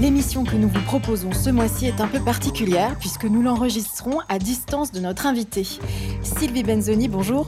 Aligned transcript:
L'émission 0.00 0.44
que 0.44 0.56
nous 0.56 0.68
vous 0.68 0.80
proposons 0.80 1.30
ce 1.32 1.50
mois-ci 1.50 1.84
est 1.84 2.00
un 2.00 2.06
peu 2.06 2.20
particulière 2.20 2.96
puisque 2.98 3.26
nous 3.26 3.42
l'enregistrons 3.42 4.20
à 4.30 4.38
distance 4.38 4.92
de 4.92 5.00
notre 5.00 5.26
invité. 5.26 5.66
Sylvie 6.22 6.62
Benzoni, 6.62 7.06
bonjour. 7.06 7.46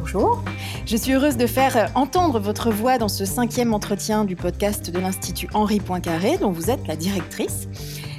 Bonjour. 0.00 0.42
Je 0.84 0.96
suis 0.96 1.12
heureuse 1.12 1.36
de 1.36 1.46
faire 1.46 1.92
entendre 1.94 2.40
votre 2.40 2.72
voix 2.72 2.98
dans 2.98 3.06
ce 3.06 3.24
cinquième 3.24 3.72
entretien 3.72 4.24
du 4.24 4.34
podcast 4.34 4.90
de 4.90 4.98
l'Institut 4.98 5.46
Henri 5.54 5.78
Poincaré, 5.78 6.38
dont 6.38 6.50
vous 6.50 6.70
êtes 6.70 6.84
la 6.88 6.96
directrice. 6.96 7.68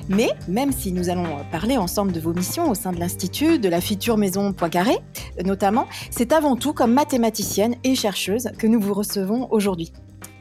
Mais 0.07 0.29
même 0.47 0.71
si 0.71 0.93
nous 0.93 1.09
allons 1.09 1.27
parler 1.51 1.75
ensemble 1.75 2.13
de 2.13 2.21
vos 2.21 2.33
missions 2.33 2.71
au 2.71 2.73
sein 2.73 2.93
de 2.93 2.99
l'Institut, 3.01 3.59
de 3.59 3.67
la 3.67 3.81
future 3.81 4.15
maison 4.15 4.53
Poincaré 4.53 4.97
notamment, 5.43 5.87
c'est 6.09 6.31
avant 6.31 6.55
tout 6.55 6.71
comme 6.71 6.93
mathématicienne 6.93 7.75
et 7.83 7.95
chercheuse 7.95 8.49
que 8.57 8.65
nous 8.65 8.79
vous 8.79 8.93
recevons 8.93 9.49
aujourd'hui. 9.51 9.91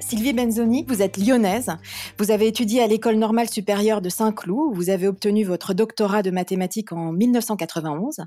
Sylvie 0.08 0.32
Benzoni, 0.32 0.84
vous 0.86 1.02
êtes 1.02 1.16
lyonnaise. 1.16 1.68
Vous 2.16 2.30
avez 2.30 2.46
étudié 2.46 2.80
à 2.80 2.86
l'École 2.86 3.16
normale 3.16 3.48
supérieure 3.48 4.00
de 4.00 4.08
Saint-Cloud. 4.08 4.72
Vous 4.72 4.88
avez 4.88 5.08
obtenu 5.08 5.42
votre 5.42 5.74
doctorat 5.74 6.22
de 6.22 6.30
mathématiques 6.30 6.92
en 6.92 7.10
1991. 7.10 8.18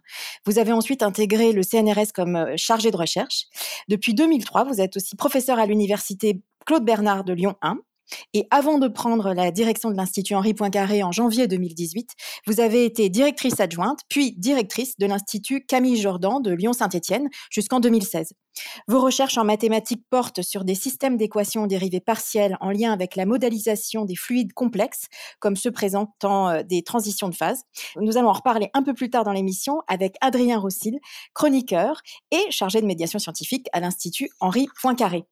Vous 0.45 0.59
avez 0.59 0.73
ensuite 0.73 1.04
intégré 1.04 1.54
le 1.54 1.64
CNRS 1.64 2.12
comme 2.14 2.36
euh, 2.36 2.54
chargé 2.58 2.92
de 2.92 2.98
recherche. 2.98 3.45
Depuis 3.88 4.14
2003, 4.14 4.66
vous 4.66 4.81
êtes 4.81 4.98
aussi 4.98 5.16
professeur 5.16 5.58
à 5.58 5.66
l'université 5.66 6.42
Claude 6.66 6.84
Bernard 6.84 7.23
de 7.23 7.31
Lyon 7.31 7.56
1. 7.62 7.78
Et 8.34 8.48
avant 8.52 8.78
de 8.78 8.89
prendre 8.89 9.34
la 9.34 9.52
direction 9.52 9.89
de 9.89 9.95
l'Institut 9.95 10.36
Henri 10.36 10.54
Poincaré 10.54 11.04
en 11.04 11.14
janvier 11.14 11.48
2018, 11.48 12.09
vous 12.48 12.59
avez 12.59 12.84
été 12.84 13.08
directrice 13.08 13.59
adjointe, 13.61 14.00
puis 14.09 14.34
directrice 14.34 14.98
de 14.98 15.06
l'Institut 15.06 15.66
Camille 15.66 16.02
Jordan 16.02 16.42
de 16.42 16.52
Lyon-Saint-Étienne 16.52 17.30
jusqu'en 17.50 17.80
2016. 17.80 18.34
Vos 18.88 19.00
recherches 19.00 19.38
en 19.38 19.44
mathématiques 19.44 20.04
portent 20.10 20.42
sur 20.42 20.64
des 20.64 20.76
systèmes 20.76 21.18
d'équations 21.18 21.68
dérivées 21.68 22.00
partielles 22.00 22.58
en 22.62 22.72
lien 22.72 22.92
avec 22.92 23.16
la 23.16 23.26
modélisation 23.26 24.06
des 24.06 24.16
fluides 24.16 24.54
complexes, 24.54 25.08
comme 25.40 25.56
ceux 25.56 25.72
présentant 25.72 26.50
euh, 26.50 26.64
des 26.64 26.84
transitions 26.84 27.30
de 27.30 27.36
phase. 27.36 27.64
Nous 27.98 28.18
allons 28.18 28.30
en 28.30 28.34
reparler 28.34 28.70
un 28.74 28.84
peu 28.84 28.94
plus 28.94 29.10
tard 29.10 29.24
dans 29.24 29.32
l'émission 29.32 29.82
avec 29.88 30.16
Adrien 30.22 30.60
Rossil, 30.60 31.00
chroniqueur 31.34 32.02
et 32.32 32.52
chargé 32.52 32.82
de 32.82 32.86
médiation 32.86 33.20
scientifique 33.20 33.68
à 33.74 33.80
l'Institut 33.80 34.30
Henri 34.40 34.68
Poincaré. 34.82 35.26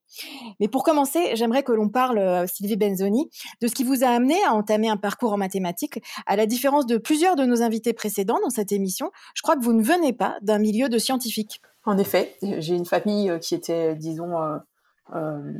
Mais 0.59 0.67
pour 0.67 0.83
commencer, 0.83 1.35
j'aimerais 1.35 1.63
que 1.63 1.71
l'on 1.71 1.89
parle, 1.89 2.17
euh, 2.17 2.47
Sylvie 2.47 2.77
Benzoni, 2.77 3.29
de 3.61 3.67
ce 3.67 3.73
qui 3.73 3.83
vous 3.83 4.03
a 4.03 4.07
amené 4.07 4.35
à 4.45 4.53
entamer 4.53 4.89
un 4.89 4.97
parcours 4.97 5.33
en 5.33 5.37
mathématiques. 5.37 5.99
À 6.25 6.35
la 6.35 6.45
différence 6.45 6.85
de 6.85 6.97
plusieurs 6.97 7.35
de 7.35 7.45
nos 7.45 7.61
invités 7.61 7.93
précédents 7.93 8.39
dans 8.41 8.49
cette 8.49 8.71
émission, 8.71 9.11
je 9.35 9.41
crois 9.41 9.55
que 9.55 9.63
vous 9.63 9.73
ne 9.73 9.83
venez 9.83 10.13
pas 10.13 10.37
d'un 10.41 10.59
milieu 10.59 10.89
de 10.89 10.97
scientifiques. 10.97 11.61
En 11.87 11.97
effet, 11.97 12.35
j'ai 12.41 12.75
une 12.75 12.85
famille 12.85 13.29
euh, 13.29 13.39
qui 13.39 13.55
était, 13.55 13.95
disons, 13.95 14.43
euh, 14.43 14.57
euh, 15.15 15.53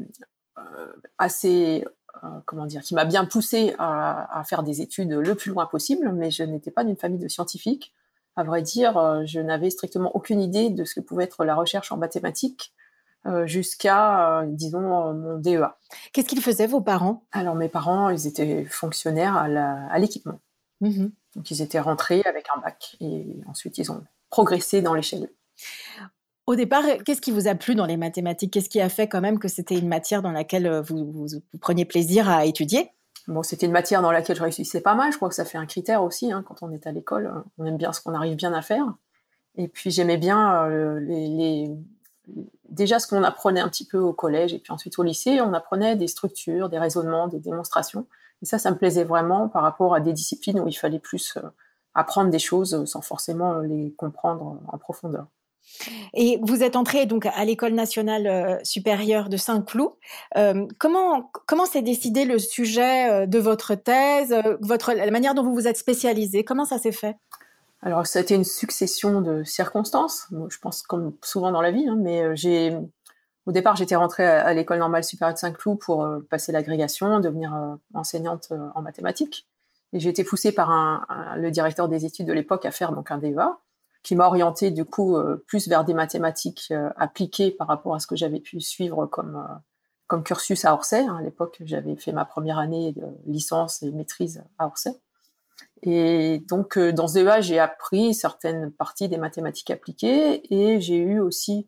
assez, 1.18 1.86
comment 2.46 2.66
dire, 2.66 2.82
qui 2.82 2.96
m'a 2.96 3.06
bien 3.06 3.24
poussé 3.24 3.74
à, 3.80 4.44
faire 4.46 4.62
des 4.62 4.82
études 4.82 5.12
le 5.12 5.36
plus 5.36 5.52
loin 5.52 5.66
possible, 5.68 6.12
mais 6.12 6.30
je 6.30 6.44
n'étais 6.44 6.70
pas 6.70 6.84
d'une 6.84 6.98
famille 6.98 7.20
de 7.20 7.30
scientifiques. 7.30 7.94
À 8.36 8.44
vrai 8.44 8.62
dire, 8.62 9.24
je 9.26 9.40
n'avais 9.40 9.70
strictement 9.70 10.14
aucune 10.16 10.42
idée 10.42 10.70
de 10.70 10.84
ce 10.84 10.96
que 10.96 11.00
pouvait 11.00 11.24
être 11.24 11.46
la 11.46 11.56
recherche 11.56 11.92
en 11.92 11.98
mathématiques 11.98 12.74
jusqu'à, 13.46 14.44
disons, 14.48 15.14
mon 15.14 15.38
DEA. 15.38 15.78
Qu'est-ce 16.12 16.28
qu'ils 16.28 16.42
faisaient, 16.42 16.68
vos 16.68 16.82
parents? 16.82 17.24
Alors, 17.32 17.56
mes 17.56 17.70
parents, 17.70 18.10
ils 18.10 18.28
étaient 18.28 18.66
fonctionnaires 18.66 19.38
à 19.38 20.00
l'équipement. 20.00 20.40
Mmh 20.82 21.08
Donc, 21.36 21.52
ils 21.52 21.62
étaient 21.62 21.80
rentrés 21.80 22.24
avec 22.26 22.48
un 22.56 22.60
bac 22.60 22.98
et 23.00 23.28
ensuite, 23.48 23.78
ils 23.78 23.92
ont 23.92 24.04
progressé 24.30 24.82
dans 24.82 24.96
l'échelle. 24.96 25.30
Au 26.48 26.56
départ, 26.56 26.84
qu'est-ce 27.06 27.20
qui 27.20 27.32
vous 27.32 27.50
a 27.50 27.56
plu 27.56 27.76
dans 27.76 27.86
les 27.86 27.98
mathématiques? 27.98 28.54
Qu'est-ce 28.54 28.70
qui 28.70 28.80
a 28.80 28.88
fait 28.88 29.10
quand 29.10 29.20
même 29.20 29.38
que 29.38 29.50
c'était 29.50 29.78
une 29.78 29.90
matière 29.90 30.22
dans 30.22 30.32
laquelle 30.32 30.66
euh, 30.66 30.82
vous, 30.82 31.28
preniez 31.60 31.84
plaisir 31.84 32.30
à 32.30 32.46
étudier? 32.46 32.90
Bon, 33.28 33.44
c'était 33.44 33.66
une 33.66 33.74
matière 33.74 34.02
dans 34.02 34.14
laquelle 34.14 34.38
je 34.38 34.44
réussissais 34.44 34.80
pas 34.80 34.96
mal. 34.96 35.12
Je 35.12 35.18
crois 35.18 35.28
que 35.28 35.36
ça 35.36 35.44
fait 35.44 35.58
un 35.58 35.66
critère 35.66 36.02
aussi. 36.04 36.32
Hein, 36.32 36.46
quand 36.48 36.64
on 36.64 36.72
est 36.72 36.88
à 36.88 36.94
l'école, 36.94 37.44
on 37.58 37.66
aime 37.66 37.76
bien 37.76 37.92
ce 37.92 38.00
qu'on 38.00 38.14
arrive 38.14 38.38
bien 38.38 38.54
à 38.54 38.62
faire. 38.62 38.86
Et 39.58 39.68
puis 39.68 39.92
j'aimais 39.92 40.16
bien 40.16 40.64
euh, 40.70 41.02
les, 41.02 41.70
déjà 42.70 43.00
ce 43.00 43.08
qu'on 43.08 43.24
apprenait 43.24 43.60
un 43.60 43.68
petit 43.68 43.86
peu 43.86 43.98
au 43.98 44.14
collège 44.14 44.54
et 44.54 44.60
puis 44.60 44.72
ensuite 44.72 44.98
au 45.00 45.04
lycée, 45.04 45.42
on 45.42 45.52
apprenait 45.52 45.98
des 45.98 46.08
structures, 46.08 46.70
des 46.70 46.80
raisonnements, 46.80 47.28
des 47.28 47.40
démonstrations. 47.40 48.08
Et 48.42 48.46
ça, 48.46 48.58
ça 48.58 48.72
me 48.72 48.78
plaisait 48.78 49.04
vraiment 49.04 49.50
par 49.50 49.64
rapport 49.64 49.94
à 49.94 50.00
des 50.00 50.14
disciplines 50.14 50.62
où 50.62 50.70
il 50.70 50.78
fallait 50.78 51.00
plus 51.00 51.36
euh, 51.36 51.42
apprendre 51.94 52.30
des 52.32 52.40
choses 52.40 52.86
sans 52.86 53.02
forcément 53.02 53.60
les 53.60 53.92
comprendre 53.98 54.62
en 54.70 54.78
profondeur. 54.78 55.28
Et 56.14 56.40
vous 56.42 56.64
êtes 56.64 56.76
entré 56.76 57.06
donc 57.06 57.26
à 57.26 57.46
l'école 57.46 57.74
nationale 57.74 58.28
euh, 58.28 58.58
supérieure 58.64 59.30
de 59.30 59.38
Saint-Cloud. 59.38 59.92
Euh, 60.38 60.66
comment 60.80 61.32
comment 61.46 61.66
s'est 61.66 61.82
décidé 61.82 62.26
le 62.26 62.40
sujet 62.40 63.12
euh, 63.12 63.26
de 63.26 63.40
votre 63.40 63.76
thèse, 63.76 64.36
votre 64.62 64.94
la 64.94 65.12
manière 65.12 65.34
dont 65.34 65.44
vous 65.44 65.54
vous 65.54 65.68
êtes 65.68 65.78
spécialisé 65.78 66.44
Comment 66.44 66.66
ça 66.66 66.78
s'est 66.78 66.92
fait? 66.92 67.18
Alors 67.82 68.08
ça 68.08 68.20
a 68.20 68.22
été 68.22 68.36
une 68.36 68.44
succession 68.44 69.22
de 69.22 69.44
circonstances. 69.44 70.28
je 70.50 70.58
pense 70.58 70.82
comme 70.82 71.14
souvent 71.24 71.52
dans 71.52 71.62
la 71.62 71.72
vie, 71.72 71.88
hein, 71.88 71.98
mais 71.98 72.36
j'ai 72.36 72.76
au 73.46 73.52
départ 73.52 73.76
j'étais 73.76 73.96
rentrée 73.96 74.26
à, 74.26 74.54
l'école 74.54 74.80
normale 74.80 75.04
supérieure 75.04 75.36
de 75.36 75.40
Saint-Cloud 75.40 75.78
pour 75.80 76.06
passer 76.30 76.52
l'agrégation, 76.52 77.20
devenir 77.20 77.56
enseignante 77.94 78.52
en 78.74 78.82
mathématiques. 78.82 79.48
Et 79.94 80.00
j'ai 80.00 80.10
été 80.10 80.24
poussée 80.24 80.52
par 80.52 81.06
le 81.38 81.50
directeur 81.52 81.88
des 81.88 82.04
études 82.04 82.26
de 82.26 82.34
l'époque 82.34 82.66
à 82.66 82.72
faire 82.72 82.92
donc 82.92 83.12
un 83.12 83.20
DEA 83.20 83.58
qui 84.04 84.16
m'a 84.16 84.26
orienté 84.28 84.72
du 84.72 84.86
coup 84.86 85.18
euh, 85.18 85.44
plus 85.48 85.68
vers 85.68 85.84
des 85.84 85.94
mathématiques 85.94 86.68
euh, 86.72 86.90
appliquées 86.98 87.52
par 87.52 87.68
rapport 87.68 87.96
à 87.96 88.00
ce 88.00 88.08
que 88.08 88.16
j'avais 88.16 88.40
pu 88.40 88.62
suivre 88.62 89.06
comme 89.06 89.36
euh, 89.36 89.56
comme 90.08 90.24
cursus 90.24 90.64
à 90.64 90.74
Orsay. 90.74 91.06
Hein. 91.06 91.18
À 91.20 91.22
l'époque, 91.22 91.58
j'avais 91.66 91.96
fait 91.98 92.14
ma 92.14 92.24
première 92.24 92.60
année 92.60 92.94
de 92.94 93.04
licence 93.26 93.84
et 93.84 93.92
maîtrise 93.92 94.44
à 94.58 94.68
Orsay. 94.68 94.92
Et 95.84 96.42
donc, 96.48 96.80
dans 96.80 97.10
ce 97.10 97.20
DEA, 97.20 97.42
j'ai 97.42 97.60
appris 97.60 98.14
certaines 98.14 98.72
parties 98.72 99.10
des 99.10 99.18
mathématiques 99.18 99.70
appliquées 99.70 100.42
et 100.54 100.80
j'ai 100.80 100.96
eu 100.96 101.20
aussi 101.20 101.68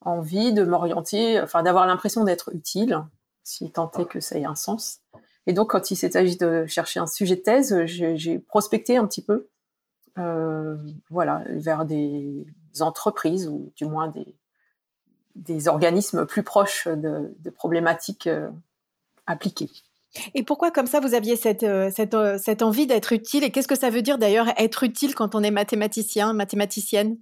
envie 0.00 0.52
de 0.52 0.62
m'orienter, 0.62 1.40
enfin, 1.40 1.64
d'avoir 1.64 1.86
l'impression 1.86 2.22
d'être 2.22 2.54
utile, 2.54 3.02
si 3.42 3.68
tant 3.72 3.90
est 3.98 4.04
que 4.04 4.20
ça 4.20 4.38
ait 4.38 4.44
un 4.44 4.54
sens. 4.54 5.00
Et 5.48 5.52
donc, 5.52 5.70
quand 5.70 5.90
il 5.90 5.96
s'est 5.96 6.16
agi 6.16 6.36
de 6.36 6.66
chercher 6.66 7.00
un 7.00 7.08
sujet 7.08 7.34
de 7.34 7.40
thèse, 7.40 7.84
j'ai 7.84 8.38
prospecté 8.38 8.96
un 8.96 9.06
petit 9.06 9.24
peu 9.24 9.48
voilà, 10.16 11.44
vers 11.48 11.84
des 11.84 12.46
entreprises 12.80 13.48
ou 13.48 13.72
du 13.76 13.84
moins 13.84 14.08
des, 14.08 14.34
des 15.34 15.68
organismes 15.68 16.26
plus 16.26 16.42
proches 16.42 16.88
de, 16.88 17.50
problématiques 17.50 18.26
euh, 18.26 18.50
appliquées. 19.26 19.70
Et 20.34 20.42
pourquoi 20.42 20.70
comme 20.70 20.86
ça 20.86 21.00
vous 21.00 21.14
aviez 21.14 21.36
cette, 21.36 21.62
euh, 21.62 21.90
cette, 21.94 22.14
cette 22.38 22.62
envie 22.62 22.86
d'être 22.86 23.12
utile? 23.12 23.44
Et 23.44 23.50
qu'est-ce 23.50 23.68
que 23.68 23.78
ça 23.78 23.88
veut 23.88 24.02
dire 24.02 24.18
d'ailleurs 24.18 24.48
être 24.58 24.82
utile 24.82 25.14
quand 25.14 25.34
on 25.34 25.42
est 25.42 25.50
mathématicien, 25.50 26.34
mathématicienne? 26.34 27.16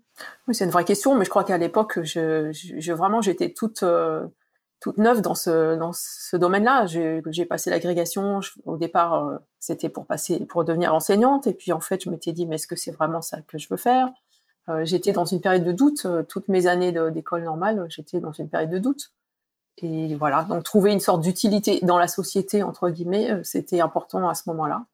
Oui, 0.48 0.54
c'est 0.54 0.64
une 0.64 0.70
vraie 0.70 0.84
question, 0.84 1.14
mais 1.14 1.24
je 1.24 1.30
crois 1.30 1.44
qu'à 1.44 1.56
l'époque, 1.56 2.02
je, 2.02 2.50
je, 2.52 2.92
vraiment 2.92 3.22
j'étais 3.22 3.52
toute 3.52 3.84
toute 4.80 4.96
neuve 4.96 5.20
dans 5.20 5.34
ce 5.34 6.36
domaine-là. 6.36 6.86
J'ai 6.86 7.44
passé 7.44 7.70
l'agrégation. 7.70 8.40
Au 8.64 8.76
départ, 8.76 9.28
euh, 9.28 9.38
c'était 9.58 9.90
pour 9.90 10.64
devenir 10.64 10.94
enseignante, 10.94 11.46
et 11.46 11.52
puis 11.52 11.72
en 11.72 11.80
fait, 11.80 12.04
je 12.04 12.10
m'étais 12.10 12.32
dit 12.32 12.46
mais 12.46 12.56
est-ce 12.56 12.66
que 12.66 12.76
c'est 12.76 12.90
vraiment 12.90 13.22
ça 13.22 13.42
que 13.42 13.58
je 13.58 13.68
veux 13.68 13.76
faire? 13.76 14.08
Euh, 14.68 14.84
J'étais 14.84 15.12
dans 15.12 15.26
une 15.26 15.40
période 15.40 15.64
de 15.64 15.72
doute. 15.72 16.06
Euh, 16.06 16.22
toutes 16.22 16.48
mes 16.48 16.66
années 16.66 16.92
d'école 17.12 17.44
normale, 17.44 17.86
j'étais 17.90 18.20
dans 18.20 18.32
une 18.32 18.48
période 18.48 18.70
de 18.70 18.78
doute. 18.78 19.12
Et 19.78 20.14
voilà, 20.16 20.44
donc 20.44 20.64
trouver 20.64 20.92
une 20.92 21.00
sorte 21.00 21.22
d'utilité 21.22 21.80
dans 21.82 21.98
la 21.98 22.08
société 22.08 22.62
entre 22.62 22.90
guillemets, 22.90 23.42
c'était 23.44 23.80
important 23.80 24.28
à 24.28 24.34
ce 24.34 24.42
moment-là. 24.48 24.84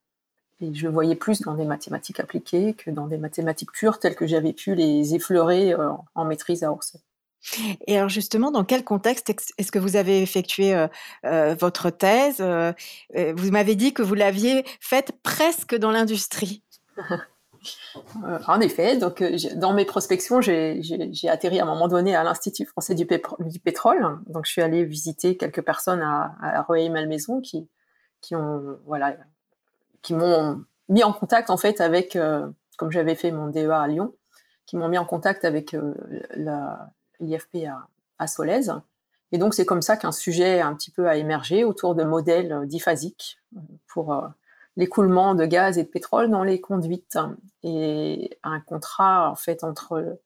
Et 0.60 0.72
je 0.74 0.88
voyais 0.88 1.16
plus 1.16 1.42
dans 1.42 1.54
des 1.54 1.64
mathématiques 1.64 2.20
appliquées 2.20 2.74
que 2.74 2.90
dans 2.90 3.06
des 3.06 3.18
mathématiques 3.18 3.72
pures 3.72 3.98
telles 3.98 4.14
que 4.14 4.26
j'avais 4.26 4.52
pu 4.52 4.74
les 4.74 5.14
effleurer 5.14 5.74
en 6.14 6.24
maîtrise 6.24 6.62
à 6.62 6.70
Orsay. 6.70 7.00
Et 7.86 7.96
alors 7.96 8.08
justement, 8.08 8.50
dans 8.50 8.64
quel 8.64 8.84
contexte 8.84 9.32
est-ce 9.58 9.72
que 9.72 9.78
vous 9.78 9.96
avez 9.96 10.22
effectué 10.22 10.74
euh, 10.74 10.88
euh, 11.24 11.54
votre 11.58 11.90
thèse 11.90 12.40
euh, 12.40 12.72
Vous 13.14 13.50
m'avez 13.50 13.74
dit 13.74 13.94
que 13.94 14.02
vous 14.02 14.14
l'aviez 14.14 14.64
faite 14.80 15.12
presque 15.22 15.76
dans 15.76 15.90
l'industrie. 15.90 16.62
en 18.46 18.60
effet, 18.60 18.96
donc 18.96 19.22
dans 19.54 19.72
mes 19.72 19.84
prospections, 19.84 20.40
j'ai 20.40 21.28
atterri 21.28 21.60
à 21.60 21.64
un 21.64 21.66
moment 21.66 21.88
donné 21.88 22.14
à 22.14 22.24
l'Institut 22.24 22.66
français 22.66 22.94
du, 22.94 23.06
pétrole. 23.06 24.18
Donc 24.26 24.46
je 24.46 24.52
suis 24.52 24.62
allée 24.62 24.84
visiter 24.84 25.36
quelques 25.36 25.62
personnes 25.62 26.02
à, 26.02 26.34
à 26.40 26.62
Rueil-Malmaison 26.62 27.40
qui, 27.40 27.68
m'ont 28.32 28.78
mis 30.88 31.02
en 31.02 31.12
contact 31.12 31.50
en 31.50 31.56
fait 31.56 31.80
avec, 31.80 32.16
comme 32.76 32.90
j'avais 32.90 33.14
fait 33.14 33.32
mon 33.32 33.48
DEA 33.48 33.70
à 33.70 33.88
Lyon, 33.88 34.14
qui 34.66 34.76
m'ont 34.76 34.88
mis 34.88 34.98
en 34.98 35.04
contact 35.04 35.44
avec 35.44 35.74
l'IFP 37.20 37.66
à, 37.66 37.88
à 38.18 38.26
Solèze 38.26 38.72
et 39.32 39.38
donc, 39.38 39.54
c'est 39.54 39.66
comme 39.66 39.82
ça 39.82 39.96
qu'un 39.96 40.12
sujet 40.12 40.60
un 40.60 40.74
petit 40.74 40.90
peu 40.90 41.08
a 41.08 41.16
émergé 41.16 41.64
autour 41.64 41.94
de 41.94 42.04
modèles 42.04 42.52
euh, 42.52 42.66
diphasiques 42.66 43.38
euh, 43.56 43.60
pour 43.88 44.12
euh, 44.14 44.26
l'écoulement 44.76 45.34
de 45.34 45.44
gaz 45.46 45.78
et 45.78 45.84
de 45.84 45.88
pétrole 45.88 46.30
dans 46.30 46.44
les 46.44 46.60
conduites 46.60 47.18
et 47.62 48.38
un 48.42 48.60
contrat 48.60 49.30
en 49.30 49.34
fait 49.34 49.64
entre 49.64 50.20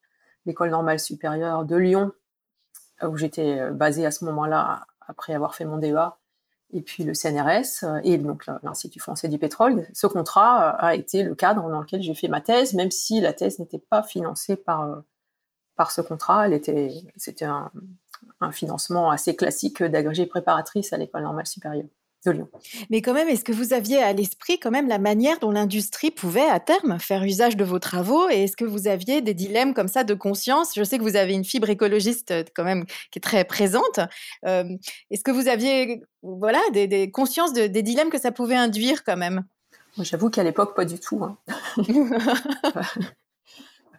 l'école 0.44 0.70
normale 0.70 0.98
supérieure 0.98 1.64
de 1.64 1.76
Lyon 1.76 2.12
où 3.02 3.16
j'étais 3.16 3.70
basée 3.70 4.04
à 4.04 4.10
ce 4.10 4.24
moment-là 4.24 4.86
après 5.06 5.34
avoir 5.34 5.54
fait 5.54 5.64
mon 5.64 5.78
DEA 5.78 6.18
et 6.72 6.82
puis 6.82 7.04
le 7.04 7.14
CNRS 7.14 8.02
et 8.02 8.18
donc 8.18 8.46
l'Institut 8.64 8.98
français 8.98 9.28
du 9.28 9.38
pétrole. 9.38 9.86
Ce 9.92 10.08
contrat 10.08 10.70
a 10.70 10.96
été 10.96 11.22
le 11.22 11.36
cadre 11.36 11.70
dans 11.70 11.80
lequel 11.80 12.02
j'ai 12.02 12.14
fait 12.14 12.28
ma 12.28 12.40
thèse, 12.40 12.74
même 12.74 12.90
si 12.90 13.20
la 13.20 13.32
thèse 13.32 13.60
n'était 13.60 13.78
pas 13.78 14.02
financée 14.02 14.56
par 14.56 15.02
par 15.80 15.92
ce 15.92 16.02
contrat. 16.02 16.46
Elle 16.46 16.52
était, 16.52 16.92
c'était 17.16 17.46
un, 17.46 17.70
un 18.42 18.52
financement 18.52 19.10
assez 19.10 19.34
classique 19.34 19.82
d'agrégée 19.82 20.26
préparatrice 20.26 20.92
à 20.92 20.98
l'école 20.98 21.22
normale 21.22 21.46
supérieure 21.46 21.86
de 22.26 22.32
Lyon. 22.32 22.48
Mais 22.90 23.00
quand 23.00 23.14
même, 23.14 23.30
est-ce 23.30 23.44
que 23.44 23.52
vous 23.52 23.72
aviez 23.72 23.96
à 23.96 24.12
l'esprit 24.12 24.60
quand 24.60 24.70
même 24.70 24.88
la 24.88 24.98
manière 24.98 25.38
dont 25.38 25.50
l'industrie 25.50 26.10
pouvait 26.10 26.46
à 26.46 26.60
terme 26.60 26.98
faire 26.98 27.24
usage 27.24 27.56
de 27.56 27.64
vos 27.64 27.78
travaux? 27.78 28.28
Et 28.28 28.44
est-ce 28.44 28.58
que 28.58 28.66
vous 28.66 28.88
aviez 28.88 29.22
des 29.22 29.32
dilemmes 29.32 29.72
comme 29.72 29.88
ça 29.88 30.04
de 30.04 30.12
conscience? 30.12 30.74
Je 30.76 30.84
sais 30.84 30.98
que 30.98 31.02
vous 31.02 31.16
avez 31.16 31.32
une 31.32 31.46
fibre 31.46 31.70
écologiste 31.70 32.30
euh, 32.30 32.44
quand 32.54 32.64
même 32.64 32.84
qui 33.10 33.20
est 33.20 33.22
très 33.22 33.44
présente. 33.44 34.00
Euh, 34.44 34.64
est-ce 35.10 35.24
que 35.24 35.30
vous 35.30 35.48
aviez 35.48 36.02
voilà 36.22 36.60
des, 36.74 37.10
consciences 37.10 37.54
de, 37.54 37.68
des 37.68 37.82
dilemmes 37.82 38.10
que 38.10 38.20
ça 38.20 38.32
pouvait 38.32 38.54
induire 38.54 39.02
quand 39.02 39.16
même? 39.16 39.44
J'avoue 39.98 40.28
qu'à 40.28 40.42
l'époque, 40.42 40.76
pas 40.76 40.84
du 40.84 41.00
tout. 41.00 41.24
Hein. 41.24 41.38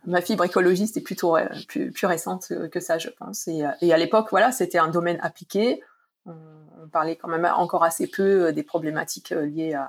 ma 0.06 0.21
fibre 0.21 0.44
écologiste 0.44 0.98
est 0.98 1.01
plutôt 1.01 1.38
euh, 1.38 1.48
plus, 1.68 2.06
récente 2.06 2.51
que 2.71 2.80
ça, 2.80 2.98
je 2.98 3.09
pense. 3.09 3.48
Et, 3.48 3.65
euh, 3.65 3.94
à 3.94 3.98
l'époque, 3.98 4.27
voilà, 4.31 4.51
c'était 4.51 4.77
un 4.77 4.88
domaine 4.88 5.19
appliqué. 5.21 5.81
On, 6.25 6.33
parlait 6.92 7.15
quand 7.15 7.30
même 7.30 7.45
encore 7.45 7.83
assez 7.83 8.07
peu 8.07 8.48
euh, 8.48 8.51
des 8.51 8.63
problématiques 8.63 9.30
liées 9.30 9.80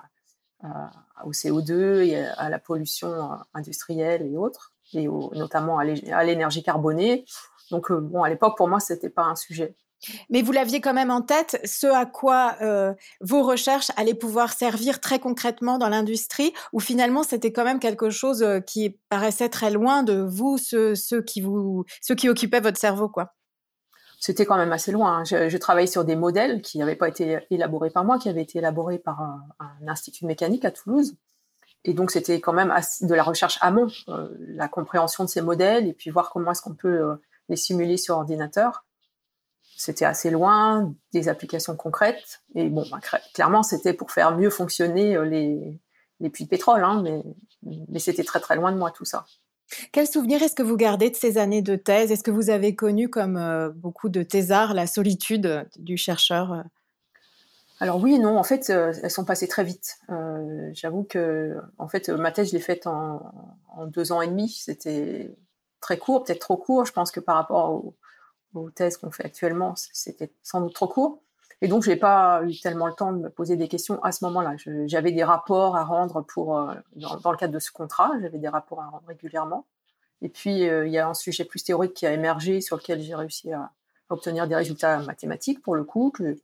au 1.24 1.32
CO2 1.32 2.02
et 2.02 2.24
à 2.24 2.48
la 2.48 2.60
pollution 2.60 3.30
industrielle 3.54 4.22
et 4.24 4.36
autres, 4.36 4.72
et 4.92 5.08
notamment 5.08 5.78
à 5.78 5.84
l'énergie 6.24 6.62
carbonée. 6.62 7.24
Donc, 7.72 7.90
bon, 7.90 8.22
à 8.22 8.28
l'époque, 8.28 8.56
pour 8.56 8.68
moi, 8.68 8.78
c'était 8.78 9.10
pas 9.10 9.24
un 9.24 9.34
sujet. 9.34 9.74
Mais 10.30 10.42
vous 10.42 10.52
l'aviez 10.52 10.80
quand 10.80 10.94
même 10.94 11.10
en 11.10 11.22
tête, 11.22 11.60
ce 11.64 11.86
à 11.86 12.06
quoi 12.06 12.56
euh, 12.60 12.94
vos 13.20 13.42
recherches 13.42 13.90
allaient 13.96 14.14
pouvoir 14.14 14.52
servir 14.52 15.00
très 15.00 15.18
concrètement 15.18 15.78
dans 15.78 15.88
l'industrie, 15.88 16.52
ou 16.72 16.80
finalement 16.80 17.22
c'était 17.22 17.52
quand 17.52 17.64
même 17.64 17.78
quelque 17.78 18.10
chose 18.10 18.42
euh, 18.42 18.60
qui 18.60 18.98
paraissait 19.08 19.48
très 19.48 19.70
loin 19.70 20.02
de 20.02 20.14
vous, 20.14 20.58
ceux, 20.58 20.94
qui 21.22 21.40
vous, 21.40 21.84
ceux 22.00 22.14
qui 22.14 22.28
occupaient 22.28 22.60
votre 22.60 22.78
cerveau, 22.78 23.08
quoi? 23.08 23.34
C'était 24.20 24.46
quand 24.46 24.56
même 24.56 24.72
assez 24.72 24.92
loin. 24.92 25.18
Hein. 25.18 25.24
Je, 25.24 25.56
travaillais 25.56 25.88
sur 25.88 26.04
des 26.04 26.14
modèles 26.14 26.62
qui 26.62 26.78
n'avaient 26.78 26.94
pas 26.94 27.08
été 27.08 27.40
élaborés 27.50 27.90
par 27.90 28.04
moi, 28.04 28.20
qui 28.20 28.28
avaient 28.28 28.42
été 28.42 28.58
élaborés 28.58 29.00
par 29.00 29.20
un, 29.20 29.42
institut 29.88 30.24
de 30.24 30.28
mécanique 30.28 30.64
à 30.64 30.70
Toulouse. 30.70 31.16
Et 31.84 31.92
donc 31.92 32.12
c'était 32.12 32.40
quand 32.40 32.52
même 32.52 32.72
de 33.00 33.14
la 33.14 33.24
recherche 33.24 33.58
amont, 33.60 33.88
euh, 34.08 34.28
la 34.38 34.68
compréhension 34.68 35.24
de 35.24 35.28
ces 35.28 35.40
modèles, 35.40 35.88
et 35.88 35.92
puis 35.92 36.10
voir 36.10 36.30
comment 36.30 36.52
est-ce 36.52 36.62
qu'on 36.62 36.74
peut 36.74 37.18
les 37.48 37.56
simuler 37.56 37.96
sur 37.96 38.16
ordinateur 38.16 38.84
c'était 39.82 40.04
assez 40.04 40.30
loin 40.30 40.94
des 41.12 41.28
applications 41.28 41.74
concrètes. 41.74 42.40
Et 42.54 42.68
bon, 42.68 42.84
bah, 42.88 43.00
clairement, 43.34 43.64
c'était 43.64 43.92
pour 43.92 44.12
faire 44.12 44.36
mieux 44.36 44.48
fonctionner 44.48 45.16
euh, 45.16 45.24
les, 45.24 45.80
les 46.20 46.30
puits 46.30 46.44
de 46.44 46.48
pétrole, 46.48 46.84
hein, 46.84 47.02
mais, 47.02 47.20
mais 47.88 47.98
c'était 47.98 48.22
très 48.22 48.38
très 48.38 48.54
loin 48.54 48.70
de 48.70 48.78
moi 48.78 48.92
tout 48.92 49.04
ça. 49.04 49.24
Quel 49.90 50.06
souvenir 50.06 50.40
est-ce 50.40 50.54
que 50.54 50.62
vous 50.62 50.76
gardez 50.76 51.10
de 51.10 51.16
ces 51.16 51.36
années 51.36 51.62
de 51.62 51.74
thèse? 51.74 52.12
Est-ce 52.12 52.22
que 52.22 52.30
vous 52.30 52.50
avez 52.50 52.76
connu, 52.76 53.08
comme 53.08 53.36
euh, 53.36 53.70
beaucoup 53.70 54.08
de 54.08 54.22
thésards, 54.22 54.72
la 54.72 54.86
solitude 54.86 55.66
du 55.76 55.96
chercheur 55.96 56.64
alors 57.80 58.00
oui 58.00 58.20
non, 58.20 58.38
en 58.38 58.44
fait, 58.44 58.70
euh, 58.70 58.92
elles 59.02 59.10
sont 59.10 59.24
passées 59.24 59.48
très 59.48 59.64
vite. 59.64 59.98
J'avoue 60.72 61.02
que, 61.02 61.56
en 61.78 61.88
fait, 61.88 62.10
ma 62.10 62.30
thèse, 62.30 62.50
je 62.50 62.52
l'ai 62.52 62.60
faite 62.60 62.86
en, 62.86 63.20
en, 63.74 63.86
deux 63.86 64.12
ans 64.12 64.22
et 64.22 64.28
demi. 64.28 64.48
C'était 64.50 65.34
très 65.80 65.98
court, 65.98 66.22
peut-être 66.22 66.38
trop 66.38 66.56
court. 66.56 66.86
Je 66.86 66.92
pense 66.92 67.10
que 67.10 67.18
par 67.18 67.34
rapport 67.34 67.72
au, 67.72 67.96
aux 68.54 68.70
thèses 68.70 68.96
qu'on 68.96 69.10
fait 69.10 69.24
actuellement, 69.24 69.74
c'était 69.76 70.32
sans 70.42 70.60
doute 70.60 70.74
trop 70.74 70.88
court. 70.88 71.22
Et 71.62 71.68
donc, 71.68 71.84
je 71.84 71.90
n'ai 71.90 71.96
pas 71.96 72.42
eu 72.44 72.58
tellement 72.58 72.88
le 72.88 72.92
temps 72.92 73.12
de 73.12 73.18
me 73.18 73.30
poser 73.30 73.56
des 73.56 73.68
questions 73.68 74.02
à 74.02 74.10
ce 74.10 74.24
moment-là. 74.24 74.56
J'avais 74.86 75.12
des 75.12 75.22
rapports 75.22 75.76
à 75.76 75.84
rendre 75.84 76.20
pour, 76.22 76.58
euh, 76.58 76.74
dans, 76.96 77.30
le 77.30 77.36
cadre 77.36 77.54
de 77.54 77.60
ce 77.60 77.70
contrat, 77.70 78.10
j'avais 78.20 78.38
des 78.38 78.48
rapports 78.48 78.82
à 78.82 78.86
rendre 78.86 79.04
régulièrement. 79.06 79.64
Et 80.22 80.28
puis, 80.28 80.68
euh, 80.68 80.88
il 80.88 80.92
y 80.92 80.98
a 80.98 81.08
un 81.08 81.14
sujet 81.14 81.44
plus 81.44 81.62
théorique 81.62 81.94
qui 81.94 82.04
a 82.04 82.12
émergé 82.12 82.60
sur 82.60 82.76
lequel 82.76 83.00
j'ai 83.00 83.14
réussi 83.14 83.52
à, 83.52 83.70
obtenir 84.08 84.46
des 84.46 84.56
résultats 84.56 84.98
mathématiques, 84.98 85.62
pour 85.62 85.74
le 85.74 85.84
coup, 85.84 86.10
que, 86.10 86.36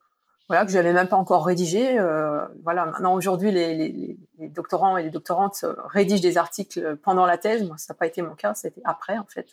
voilà, 0.48 0.64
que 0.64 0.70
je 0.70 0.78
n'avais 0.78 0.92
même 0.92 1.08
pas 1.08 1.16
encore 1.16 1.44
rédigé. 1.44 1.98
Euh, 1.98 2.46
voilà, 2.62 2.86
maintenant, 2.86 3.12
aujourd'hui, 3.14 3.50
les, 3.50 3.74
les, 3.74 4.16
les, 4.38 4.48
doctorants 4.48 4.96
et 4.96 5.02
les 5.02 5.10
doctorantes 5.10 5.64
rédigent 5.84 6.22
des 6.22 6.38
articles 6.38 6.96
pendant 7.02 7.26
la 7.26 7.36
thèse. 7.38 7.66
Moi, 7.66 7.76
ça 7.76 7.92
n'a 7.92 7.98
pas 7.98 8.06
été 8.06 8.22
mon 8.22 8.36
cas, 8.36 8.54
c'était 8.54 8.80
après, 8.84 9.18
en 9.18 9.26
fait. 9.26 9.48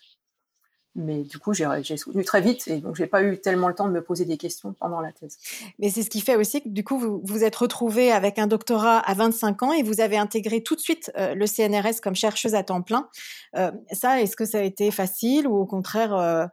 Mais 0.96 1.24
du 1.24 1.40
coup, 1.40 1.54
j'ai 1.54 1.98
soutenu 1.98 2.24
très 2.24 2.40
vite 2.40 2.70
et 2.70 2.78
donc 2.78 2.96
j'ai 2.96 3.06
pas 3.06 3.22
eu 3.22 3.38
tellement 3.38 3.68
le 3.68 3.76
temps 3.76 3.88
de 3.88 3.92
me 3.92 4.02
poser 4.02 4.24
des 4.24 4.38
questions 4.38 4.74
pendant 4.80 5.02
la 5.02 5.12
thèse. 5.12 5.38
Mais 5.78 5.90
c'est 5.90 6.04
ce 6.04 6.10
qui 6.10 6.22
fait 6.22 6.38
aussi 6.38 6.62
que 6.62 6.70
du 6.70 6.86
coup, 6.86 6.98
vous 6.98 7.22
vous 7.24 7.44
êtes 7.44 7.56
retrouvé 7.56 8.14
avec 8.14 8.40
un 8.40 8.48
doctorat 8.48 9.00
à 9.00 9.14
25 9.14 9.64
ans 9.64 9.74
et 9.74 9.84
vous 9.84 10.00
avez 10.00 10.18
intégré 10.18 10.64
tout 10.64 10.76
de 10.76 10.80
suite 10.80 11.12
euh, 11.18 11.36
le 11.36 11.46
CNRS 11.48 12.00
comme 12.02 12.16
chercheuse 12.16 12.56
à 12.56 12.64
temps 12.64 12.82
plein. 12.82 13.10
Euh, 13.58 13.72
ça, 13.92 14.22
est-ce 14.22 14.38
que 14.38 14.46
ça 14.46 14.60
a 14.60 14.62
été 14.62 14.90
facile 14.90 15.48
ou 15.48 15.58
au 15.58 15.66
contraire, 15.66 16.16
euh, 16.16 16.46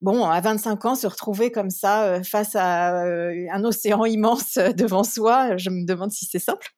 bon, 0.00 0.24
à 0.24 0.40
25 0.40 0.84
ans, 0.84 0.94
se 0.94 1.08
retrouver 1.08 1.50
comme 1.50 1.70
ça 1.70 2.22
face 2.22 2.54
à 2.54 3.02
un 3.02 3.64
océan 3.64 4.04
immense 4.04 4.58
devant 4.76 5.02
soi, 5.02 5.56
je 5.56 5.70
me 5.70 5.84
demande 5.84 6.12
si 6.12 6.24
c'est 6.24 6.38
simple. 6.38 6.75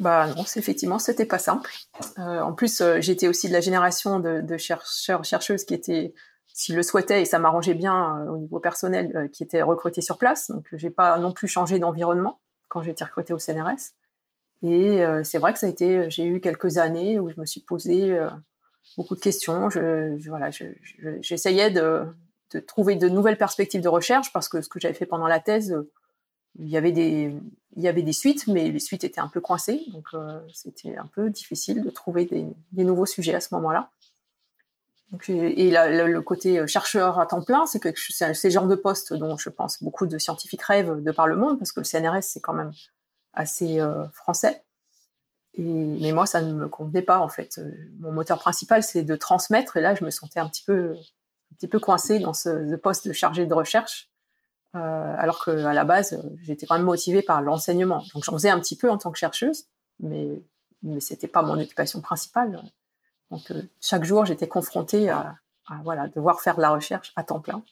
Bah 0.00 0.28
non, 0.28 0.44
effectivement, 0.56 0.98
c'était 0.98 1.26
pas 1.26 1.38
simple. 1.38 1.70
Euh, 2.18 2.40
en 2.40 2.52
plus, 2.52 2.80
euh, 2.80 3.00
j'étais 3.00 3.26
aussi 3.26 3.48
de 3.48 3.52
la 3.52 3.60
génération 3.60 4.20
de, 4.20 4.40
de, 4.40 4.56
chercheurs, 4.56 5.24
chercheuses 5.24 5.64
qui 5.64 5.74
étaient, 5.74 6.14
s'ils 6.46 6.76
le 6.76 6.84
souhaitaient, 6.84 7.22
et 7.22 7.24
ça 7.24 7.40
m'arrangeait 7.40 7.74
bien 7.74 8.20
euh, 8.20 8.30
au 8.30 8.38
niveau 8.38 8.60
personnel, 8.60 9.10
euh, 9.16 9.28
qui 9.28 9.42
étaient 9.42 9.62
recrutées 9.62 10.00
sur 10.00 10.16
place. 10.16 10.50
Donc, 10.50 10.68
j'ai 10.72 10.90
pas 10.90 11.18
non 11.18 11.32
plus 11.32 11.48
changé 11.48 11.80
d'environnement 11.80 12.40
quand 12.68 12.82
j'ai 12.82 12.92
été 12.92 13.02
recrutée 13.02 13.32
au 13.32 13.38
CNRS. 13.38 13.94
Et 14.62 15.04
c'est 15.22 15.38
vrai 15.38 15.52
que 15.52 15.58
ça 15.60 15.66
a 15.66 15.68
été, 15.68 16.10
j'ai 16.10 16.26
eu 16.26 16.40
quelques 16.40 16.78
années 16.78 17.20
où 17.20 17.30
je 17.30 17.40
me 17.40 17.46
suis 17.46 17.60
posé 17.60 18.18
beaucoup 18.96 19.14
de 19.14 19.20
questions. 19.20 19.70
Je, 19.70 20.16
je 20.18 20.28
voilà, 20.28 20.50
j'essayais 21.20 21.70
de, 21.70 22.04
de 22.52 22.58
trouver 22.58 22.96
de 22.96 23.08
nouvelles 23.08 23.38
perspectives 23.38 23.80
de 23.80 23.88
recherche 23.88 24.32
parce 24.32 24.48
que 24.48 24.60
ce 24.60 24.68
que 24.68 24.80
j'avais 24.80 24.94
fait 24.94 25.06
pendant 25.06 25.28
la 25.28 25.38
thèse 25.38 25.76
il 26.58 26.68
y 26.68 26.76
avait 26.76 26.92
des 26.92 27.34
il 27.76 27.82
y 27.82 27.88
avait 27.88 28.02
des 28.02 28.12
suites, 28.12 28.48
mais 28.48 28.70
les 28.70 28.80
suites 28.80 29.04
étaient 29.04 29.20
un 29.20 29.28
peu 29.28 29.40
coincées, 29.40 29.84
donc 29.92 30.06
euh, 30.12 30.40
c'était 30.52 30.96
un 30.96 31.06
peu 31.06 31.30
difficile 31.30 31.84
de 31.84 31.90
trouver 31.90 32.24
des, 32.24 32.84
nouveaux 32.84 33.06
sujets 33.06 33.34
à 33.34 33.40
ce 33.40 33.54
moment-là. 33.54 33.90
et 35.28 35.70
le 35.70 36.20
côté 36.20 36.66
chercheur 36.66 37.20
à 37.20 37.26
temps 37.26 37.42
plein, 37.42 37.66
c'est 37.66 37.78
que 37.78 37.90
c'est 37.96 38.34
ce 38.34 38.50
genre 38.50 38.66
de 38.66 38.74
poste 38.74 39.12
dont 39.12 39.36
je 39.36 39.48
pense 39.48 39.80
beaucoup 39.80 40.06
de 40.06 40.18
scientifiques 40.18 40.62
rêvent 40.62 41.00
de 41.00 41.12
par 41.12 41.28
le 41.28 41.36
monde, 41.36 41.58
parce 41.58 41.70
que 41.70 41.78
le 41.78 41.84
CNRS 41.84 42.22
c'est 42.22 42.40
quand 42.40 42.54
même 42.54 42.72
assez 43.32 43.80
euh, 43.80 44.08
français. 44.08 44.64
Et, 45.54 45.62
mais 45.62 46.10
moi, 46.12 46.26
ça 46.26 46.42
ne 46.42 46.52
me 46.52 46.68
convenait 46.68 47.02
pas 47.02 47.20
en 47.20 47.28
fait. 47.28 47.60
Mon 48.00 48.10
moteur 48.10 48.40
principal, 48.40 48.82
c'est 48.82 49.04
de 49.04 49.14
transmettre, 49.14 49.76
et 49.76 49.80
là, 49.80 49.94
je 49.94 50.04
me 50.04 50.10
sentais 50.10 50.40
un 50.40 50.48
petit 50.48 50.64
peu, 50.64 50.94
un 50.94 51.54
petit 51.54 51.68
peu 51.68 51.78
coincée 51.78 52.18
dans 52.18 52.34
ce, 52.34 52.68
ce 52.68 52.74
poste 52.74 53.06
de 53.06 53.12
chargé 53.12 53.46
de 53.46 53.54
recherche 53.54 54.10
euh, 54.74 55.14
alors 55.18 55.44
qu'à 55.44 55.72
la 55.72 55.84
base, 55.84 56.20
j'étais 56.42 56.66
quand 56.66 56.76
même 56.76 56.84
motivée 56.84 57.22
par 57.22 57.40
l'enseignement. 57.40 58.02
Donc 58.14 58.24
j'en 58.24 58.32
faisais 58.32 58.50
un 58.50 58.60
petit 58.60 58.76
peu 58.76 58.90
en 58.90 58.98
tant 58.98 59.10
que 59.10 59.18
chercheuse, 59.18 59.64
mais, 60.00 60.42
mais 60.82 61.00
ce 61.00 61.14
n'était 61.14 61.28
pas 61.28 61.42
mon 61.42 61.58
occupation 61.58 62.00
principale. 62.00 62.62
Donc 63.30 63.50
euh, 63.50 63.62
chaque 63.80 64.04
jour, 64.04 64.24
j'étais 64.26 64.48
confrontée 64.48 65.08
à, 65.08 65.36
à, 65.68 65.80
voilà, 65.82 66.08
devoir 66.08 66.40
faire 66.40 66.56
de 66.56 66.62
la 66.62 66.70
recherche 66.70 67.12
à 67.16 67.24
temps 67.24 67.40
plein. 67.40 67.62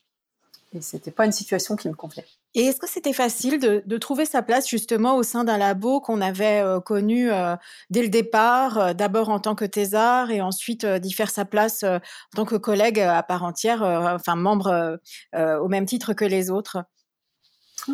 Et 0.77 0.83
c'était 0.83 1.11
pas 1.11 1.25
une 1.25 1.33
situation 1.33 1.75
qui 1.75 1.89
me 1.89 1.95
convenait. 1.95 2.27
Et 2.55 2.65
est-ce 2.65 2.79
que 2.79 2.89
c'était 2.89 3.15
facile 3.15 3.59
de, 3.59 3.97
trouver 3.97 4.27
sa 4.27 4.43
place 4.43 4.69
justement 4.69 5.17
au 5.17 5.23
sein 5.23 5.43
d'un 5.43 5.57
labo 5.57 6.01
qu'on 6.01 6.21
avait 6.21 6.61
euh, 6.61 6.81
connu 6.81 7.33
euh, 7.33 7.57
dès 7.89 8.03
le 8.03 8.09
départ, 8.09 8.79
euh, 8.79 8.93
d'abord 8.93 9.31
en 9.31 9.41
tant 9.41 9.55
que 9.55 9.65
thésard 9.65 10.31
et 10.31 10.43
ensuite 10.43 10.85
d'y 10.85 11.13
faire 11.13 11.31
sa 11.31 11.47
place 11.47 11.83
en 11.83 12.01
tant 12.35 12.45
que 12.45 12.57
collègue 12.57 13.01
à 13.01 13.23
part 13.23 13.43
entière, 13.43 13.83
enfin 13.83 14.37
membre 14.37 14.99
au 15.35 15.69
même 15.69 15.87
titre 15.87 16.13
que 16.13 16.27
les 16.27 16.51
autres? 16.51 16.85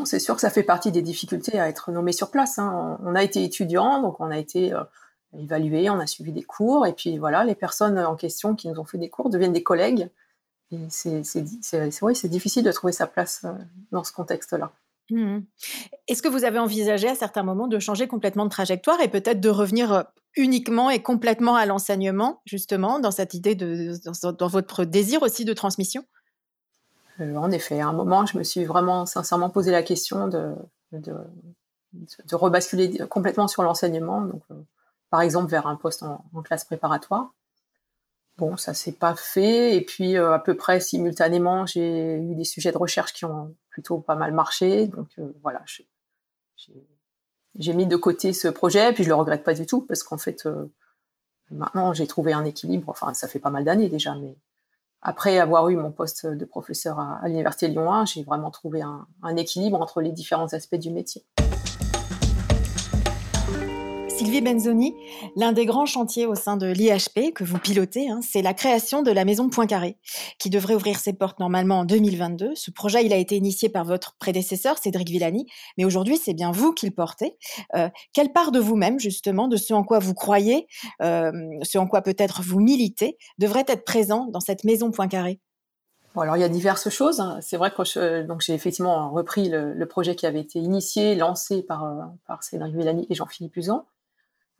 C'est 0.04 0.18
sûr 0.18 0.34
que 0.34 0.40
ça 0.40 0.50
fait 0.50 0.62
partie 0.62 0.90
des 0.90 1.02
difficultés 1.02 1.60
à 1.60 1.68
être 1.68 1.92
nommé 1.92 2.12
sur 2.12 2.30
place. 2.30 2.58
Hein. 2.58 2.98
On 3.04 3.14
a 3.14 3.22
été 3.22 3.44
étudiant, 3.44 4.02
donc 4.02 4.18
on 4.20 4.30
a 4.30 4.38
été 4.38 4.72
évalué, 5.38 5.88
on 5.88 6.00
a 6.00 6.06
suivi 6.06 6.32
des 6.32 6.42
cours, 6.42 6.86
et 6.86 6.94
puis 6.94 7.18
voilà, 7.18 7.44
les 7.44 7.54
personnes 7.54 7.98
en 7.98 8.16
question 8.16 8.56
qui 8.56 8.68
nous 8.68 8.78
ont 8.80 8.84
fait 8.84 8.98
des 8.98 9.10
cours 9.10 9.30
deviennent 9.30 9.52
des 9.52 9.62
collègues. 9.62 10.10
Et 10.72 10.78
c'est 10.88 11.22
c'est 11.22 12.28
difficile 12.28 12.64
de 12.64 12.72
trouver 12.72 12.92
sa 12.92 13.06
place 13.06 13.44
dans 13.90 14.04
ce 14.04 14.12
contexte-là. 14.12 14.72
Mmh 15.10 15.40
Est-ce 16.08 16.22
que 16.22 16.28
vous 16.28 16.44
avez 16.44 16.58
envisagé 16.58 17.08
à 17.08 17.14
certains 17.14 17.42
moments 17.42 17.68
de 17.68 17.78
changer 17.78 18.08
complètement 18.08 18.44
de 18.44 18.50
trajectoire 18.50 19.00
et 19.00 19.08
peut-être 19.08 19.40
de 19.40 19.48
revenir 19.48 20.06
uniquement 20.36 20.90
et 20.90 21.02
complètement 21.02 21.56
à 21.56 21.66
l'enseignement, 21.66 22.40
justement, 22.46 22.98
dans 22.98 23.10
cette 23.10 23.34
idée 23.34 23.54
de, 23.54 23.94
dans, 24.32 24.48
votre 24.48 24.84
désir 24.84 25.22
aussi 25.22 25.44
de 25.44 25.52
transmission? 25.52 26.04
Euh, 27.20 27.34
En 27.36 27.50
effet, 27.50 27.80
à 27.80 27.88
un 27.88 27.92
moment, 27.92 28.24
je 28.26 28.38
me 28.38 28.44
suis 28.44 28.64
vraiment 28.64 29.06
sincèrement 29.06 29.50
posé 29.50 29.70
la 29.70 29.82
question 29.82 30.28
de, 30.28 30.54
de, 30.92 31.14
rebasculer 32.34 32.98
complètement 33.08 33.48
sur 33.48 33.62
l'enseignement, 33.62 34.22
donc 34.22 34.42
euh, 34.50 34.54
par 35.10 35.20
exemple 35.20 35.50
vers 35.50 35.66
un 35.66 35.76
poste 35.76 36.02
en, 36.02 36.24
classe 36.42 36.64
préparatoire. 36.64 37.34
Bon, 38.38 38.56
ça 38.56 38.74
s'est 38.74 38.92
pas 38.92 39.14
fait, 39.14 39.76
et 39.76 39.82
puis 39.82 40.16
euh, 40.16 40.32
à 40.32 40.38
peu 40.38 40.56
près 40.56 40.80
simultanément, 40.80 41.66
j'ai 41.66 42.16
eu 42.16 42.34
des 42.34 42.44
sujets 42.44 42.72
de 42.72 42.78
recherche 42.78 43.12
qui 43.12 43.24
ont 43.24 43.54
plutôt 43.68 43.98
pas 43.98 44.14
mal 44.14 44.32
marché, 44.32 44.88
donc 44.88 45.08
voilà, 45.42 45.62
j'ai 47.58 47.74
mis 47.74 47.86
de 47.86 47.96
côté 47.96 48.32
ce 48.32 48.48
projet, 48.48 48.92
puis 48.92 49.04
je 49.04 49.08
le 49.08 49.14
regrette 49.14 49.44
pas 49.44 49.54
du 49.54 49.66
tout 49.66 49.82
parce 49.82 50.02
qu'en 50.02 50.18
fait, 50.18 50.46
euh, 50.46 50.72
maintenant 51.50 51.92
j'ai 51.92 52.06
trouvé 52.06 52.32
un 52.32 52.44
équilibre. 52.44 52.88
Enfin, 52.88 53.12
ça 53.14 53.28
fait 53.28 53.38
pas 53.38 53.50
mal 53.50 53.64
d'années 53.64 53.88
déjà, 53.88 54.14
mais 54.14 54.36
après 55.02 55.38
avoir 55.38 55.68
eu 55.68 55.76
mon 55.76 55.92
poste 55.92 56.26
de 56.26 56.44
professeur 56.44 56.98
à, 56.98 57.20
l'université 57.26 57.68
Lyon 57.68 57.92
1, 57.92 58.06
j'ai 58.06 58.22
vraiment 58.22 58.50
trouvé 58.50 58.82
un 58.82 59.36
équilibre 59.36 59.80
entre 59.80 60.00
les 60.00 60.12
différents 60.12 60.52
aspects 60.52 60.76
du 60.76 60.90
métier. 60.90 61.24
Sylvie 64.32 64.50
Benzoni, 64.50 64.94
l'un 65.36 65.52
des 65.52 65.66
grands 65.66 65.84
chantiers 65.84 66.24
au 66.24 66.34
sein 66.34 66.56
de 66.56 66.66
l'IHP 66.66 67.34
que 67.34 67.44
vous 67.44 67.58
pilotez, 67.58 68.08
hein, 68.08 68.20
c'est 68.22 68.40
la 68.40 68.54
création 68.54 69.02
de 69.02 69.10
la 69.10 69.26
maison 69.26 69.50
Poincaré, 69.50 69.98
qui 70.38 70.48
devrait 70.48 70.74
ouvrir 70.74 70.98
ses 70.98 71.12
portes 71.12 71.38
normalement 71.38 71.80
en 71.80 71.84
2022. 71.84 72.52
Ce 72.54 72.70
projet, 72.70 73.04
il 73.04 73.12
a 73.12 73.16
été 73.16 73.36
initié 73.36 73.68
par 73.68 73.84
votre 73.84 74.16
prédécesseur, 74.16 74.78
Cédric 74.78 75.10
Villani, 75.10 75.44
mais 75.76 75.84
aujourd'hui, 75.84 76.16
c'est 76.16 76.32
bien 76.32 76.50
vous 76.50 76.72
qui 76.72 76.86
le 76.86 76.92
portez. 76.92 77.36
Euh, 77.76 77.90
quelle 78.14 78.32
part 78.32 78.52
de 78.52 78.58
vous-même, 78.58 78.98
justement, 78.98 79.48
de 79.48 79.58
ce 79.58 79.74
en 79.74 79.84
quoi 79.84 79.98
vous 79.98 80.14
croyez, 80.14 80.66
euh, 81.02 81.30
ce 81.62 81.76
en 81.76 81.86
quoi 81.86 82.00
peut-être 82.00 82.40
vous 82.40 82.60
militez, 82.60 83.18
devrait 83.36 83.66
être 83.68 83.84
présent 83.84 84.28
dans 84.32 84.40
cette 84.40 84.64
maison 84.64 84.90
Poincaré 84.90 85.40
alors 86.14 86.36
il 86.36 86.40
y 86.40 86.44
a 86.44 86.50
diverses 86.50 86.90
choses. 86.90 87.20
Hein. 87.20 87.38
C'est 87.40 87.56
vrai 87.56 87.70
que 87.70 87.84
j'ai 87.84 88.52
effectivement 88.52 89.10
repris 89.10 89.48
le, 89.48 89.86
projet 89.86 90.14
qui 90.14 90.26
avait 90.26 90.40
été 90.40 90.58
initié, 90.58 91.14
lancé 91.14 91.62
par, 91.62 91.84
euh, 91.84 92.34
Cédric 92.42 92.74
Villani 92.74 93.06
et 93.08 93.14
Jean-Philippe 93.14 93.56
Usan. 93.56 93.86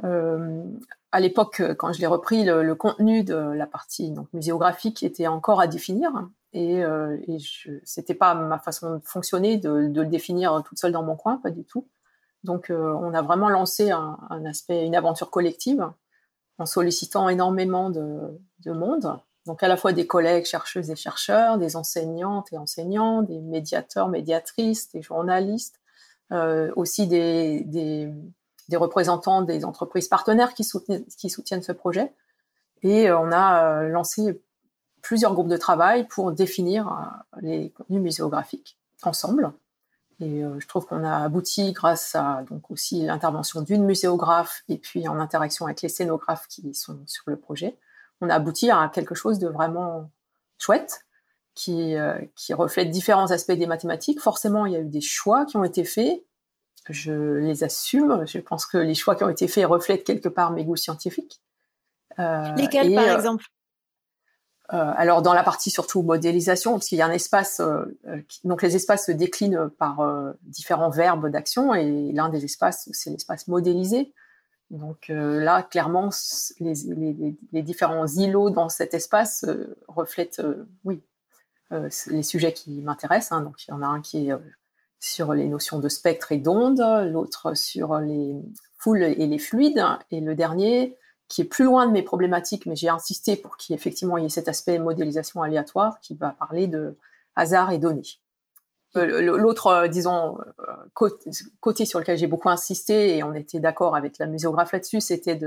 Euh, 0.04 0.64
à 1.12 1.20
l'époque, 1.20 1.60
euh, 1.60 1.74
quand 1.74 1.92
je 1.92 2.00
l'ai 2.00 2.06
repris, 2.06 2.42
le, 2.44 2.74
contenu 2.74 3.22
de 3.22 3.34
la 3.34 3.66
partie 3.66 4.10
donc, 4.10 4.32
muséographique 4.32 5.02
était 5.02 5.26
encore 5.26 5.60
à 5.60 5.66
définir. 5.66 6.10
Et, 6.54 6.82
euh, 6.84 7.18
et 7.28 7.36
c'était 7.84 8.14
pas 8.14 8.34
ma 8.34 8.58
façon 8.58 8.96
de 8.96 9.00
fonctionner 9.04 9.58
de, 9.58 9.70
le 9.70 10.06
définir 10.06 10.62
toute 10.66 10.78
seule 10.78 10.92
dans 10.92 11.02
mon 11.02 11.16
coin, 11.16 11.36
pas 11.36 11.50
du 11.50 11.64
tout. 11.64 11.86
Donc, 12.44 12.70
euh, 12.70 12.92
on 13.00 13.14
a 13.14 13.22
vraiment 13.22 13.48
lancé 13.48 13.90
un, 13.90 14.18
aspect, 14.46 14.84
une 14.84 14.96
aventure 14.96 15.30
collective, 15.30 15.86
en 16.58 16.66
sollicitant 16.66 17.28
énormément 17.28 17.90
de, 17.90 18.40
de, 18.64 18.72
monde. 18.72 19.18
Donc, 19.46 19.62
à 19.62 19.68
la 19.68 19.76
fois 19.76 19.92
des 19.92 20.06
collègues 20.06 20.44
chercheuses 20.44 20.90
et 20.90 20.96
chercheurs, 20.96 21.58
des 21.58 21.76
enseignantes 21.76 22.52
et 22.52 22.58
enseignants, 22.58 23.22
des 23.22 23.40
médiateurs, 23.40 24.08
médiatrices, 24.08 24.90
des 24.90 25.02
journalistes, 25.02 25.78
aussi 26.76 27.06
des, 27.06 28.10
des 28.68 28.76
représentants 28.76 29.42
des 29.42 29.64
entreprises 29.64 30.08
partenaires 30.08 30.54
qui 30.54 30.64
soutiennent, 30.64 31.62
ce 31.62 31.72
projet. 31.72 32.12
Et 32.82 33.08
euh, 33.08 33.18
on 33.18 33.30
a 33.32 33.64
euh, 33.64 33.88
lancé 33.88 34.40
plusieurs 35.02 35.34
groupes 35.34 35.48
de 35.48 35.56
travail 35.56 36.06
pour 36.08 36.32
définir 36.32 36.88
euh, 36.88 37.40
les 37.40 37.70
contenus 37.70 38.00
muséographiques 38.00 38.78
ensemble. 39.02 39.52
Et 40.20 40.44
je 40.58 40.68
trouve 40.68 40.86
qu'on 40.86 41.02
a 41.02 41.24
abouti 41.24 41.72
grâce 41.72 42.14
à 42.14 42.44
donc 42.48 42.70
aussi 42.70 43.02
l'intervention 43.02 43.60
d'une 43.60 43.84
muséographe 43.84 44.62
et 44.68 44.78
puis 44.78 45.08
en 45.08 45.18
interaction 45.18 45.66
avec 45.66 45.82
les 45.82 45.88
scénographes 45.88 46.46
qui 46.46 46.74
sont 46.74 47.00
sur 47.06 47.24
le 47.26 47.36
projet, 47.36 47.76
on 48.20 48.28
a 48.28 48.34
abouti 48.36 48.70
à 48.70 48.88
quelque 48.94 49.16
chose 49.16 49.40
de 49.40 49.48
vraiment 49.48 50.10
chouette 50.58 51.06
qui, 51.54 51.96
qui 52.36 52.54
reflète 52.54 52.90
différents 52.90 53.32
aspects 53.32 53.50
des 53.50 53.66
mathématiques. 53.66 54.20
Forcément, 54.20 54.64
il 54.64 54.74
y 54.74 54.76
a 54.76 54.80
eu 54.80 54.88
des 54.88 55.00
choix 55.00 55.44
qui 55.44 55.56
ont 55.56 55.64
été 55.64 55.82
faits 55.82 56.24
je 56.90 57.12
les 57.38 57.64
assume. 57.64 58.26
Je 58.26 58.38
pense 58.38 58.66
que 58.66 58.78
les 58.78 58.94
choix 58.94 59.14
qui 59.14 59.24
ont 59.24 59.28
été 59.28 59.48
faits 59.48 59.66
reflètent 59.66 60.04
quelque 60.04 60.28
part 60.28 60.50
mes 60.50 60.64
goûts 60.64 60.76
scientifiques. 60.76 61.40
Euh, 62.18 62.52
Lesquels, 62.54 62.94
par 62.94 63.04
euh, 63.04 63.16
exemple? 63.16 63.44
euh, 64.72 64.92
alors 64.96 65.22
dans 65.22 65.32
la 65.32 65.42
partie 65.42 65.70
surtout 65.70 66.02
modélisation, 66.02 66.72
parce 66.72 66.88
qu'il 66.88 66.98
y 66.98 67.02
a 67.02 67.06
un 67.06 67.12
espace, 67.12 67.60
donc 68.44 68.62
les 68.62 68.76
espaces 68.76 69.06
se 69.06 69.12
déclinent 69.12 69.70
par 69.78 70.02
différents 70.42 70.90
verbes 70.90 71.28
d'action, 71.28 71.74
et 71.74 72.12
l'un 72.12 72.28
des 72.28 72.44
espaces, 72.44 72.88
c'est 72.92 73.10
l'espace 73.10 73.48
modélisé. 73.48 74.12
Donc 74.70 75.06
là, 75.08 75.62
clairement, 75.62 76.08
les, 76.58 76.74
les, 77.52 77.62
différents 77.62 78.06
îlots 78.06 78.48
dans 78.48 78.70
cet 78.70 78.94
espace 78.94 79.44
reflètent, 79.86 80.42
oui, 80.84 81.02
les 82.06 82.22
sujets 82.22 82.54
qui 82.54 82.80
m'intéressent. 82.80 83.32
Hein. 83.32 83.42
Donc 83.42 83.66
il 83.66 83.70
y 83.70 83.74
en 83.74 83.82
a 83.82 83.86
un 83.86 84.00
qui 84.00 84.28
est 84.28 84.32
sur 85.02 85.34
les 85.34 85.48
notions 85.48 85.80
de 85.80 85.88
spectre 85.88 86.30
et 86.30 86.38
d'onde, 86.38 86.80
l'autre 87.10 87.54
sur 87.56 87.98
les 87.98 88.36
foules 88.78 89.02
et 89.02 89.26
les 89.26 89.38
fluides, 89.38 89.84
et 90.12 90.20
le 90.20 90.34
dernier 90.34 90.96
qui 91.28 91.40
est 91.40 91.46
plus 91.46 91.64
loin 91.64 91.86
de 91.86 91.92
mes 91.92 92.02
problématiques, 92.02 92.66
mais 92.66 92.76
j'ai 92.76 92.90
insisté 92.90 93.36
pour 93.36 93.56
qu'il 93.56 93.74
effectivement 93.74 94.18
y 94.18 94.26
ait 94.26 94.28
cet 94.28 94.48
aspect 94.48 94.78
modélisation 94.78 95.42
aléatoire 95.42 95.98
qui 96.00 96.14
va 96.14 96.30
parler 96.30 96.66
de 96.66 96.98
hasard 97.36 97.72
et 97.72 97.78
données. 97.78 98.02
Euh, 98.96 99.22
l'autre, 99.22 99.68
euh, 99.68 99.88
disons, 99.88 100.38
euh, 100.38 101.44
côté 101.60 101.86
sur 101.86 101.98
lequel 101.98 102.18
j'ai 102.18 102.26
beaucoup 102.26 102.50
insisté, 102.50 103.16
et 103.16 103.22
on 103.22 103.32
était 103.32 103.60
d'accord 103.60 103.96
avec 103.96 104.18
la 104.18 104.26
muséographe 104.26 104.72
là-dessus, 104.72 105.00
c'était 105.00 105.40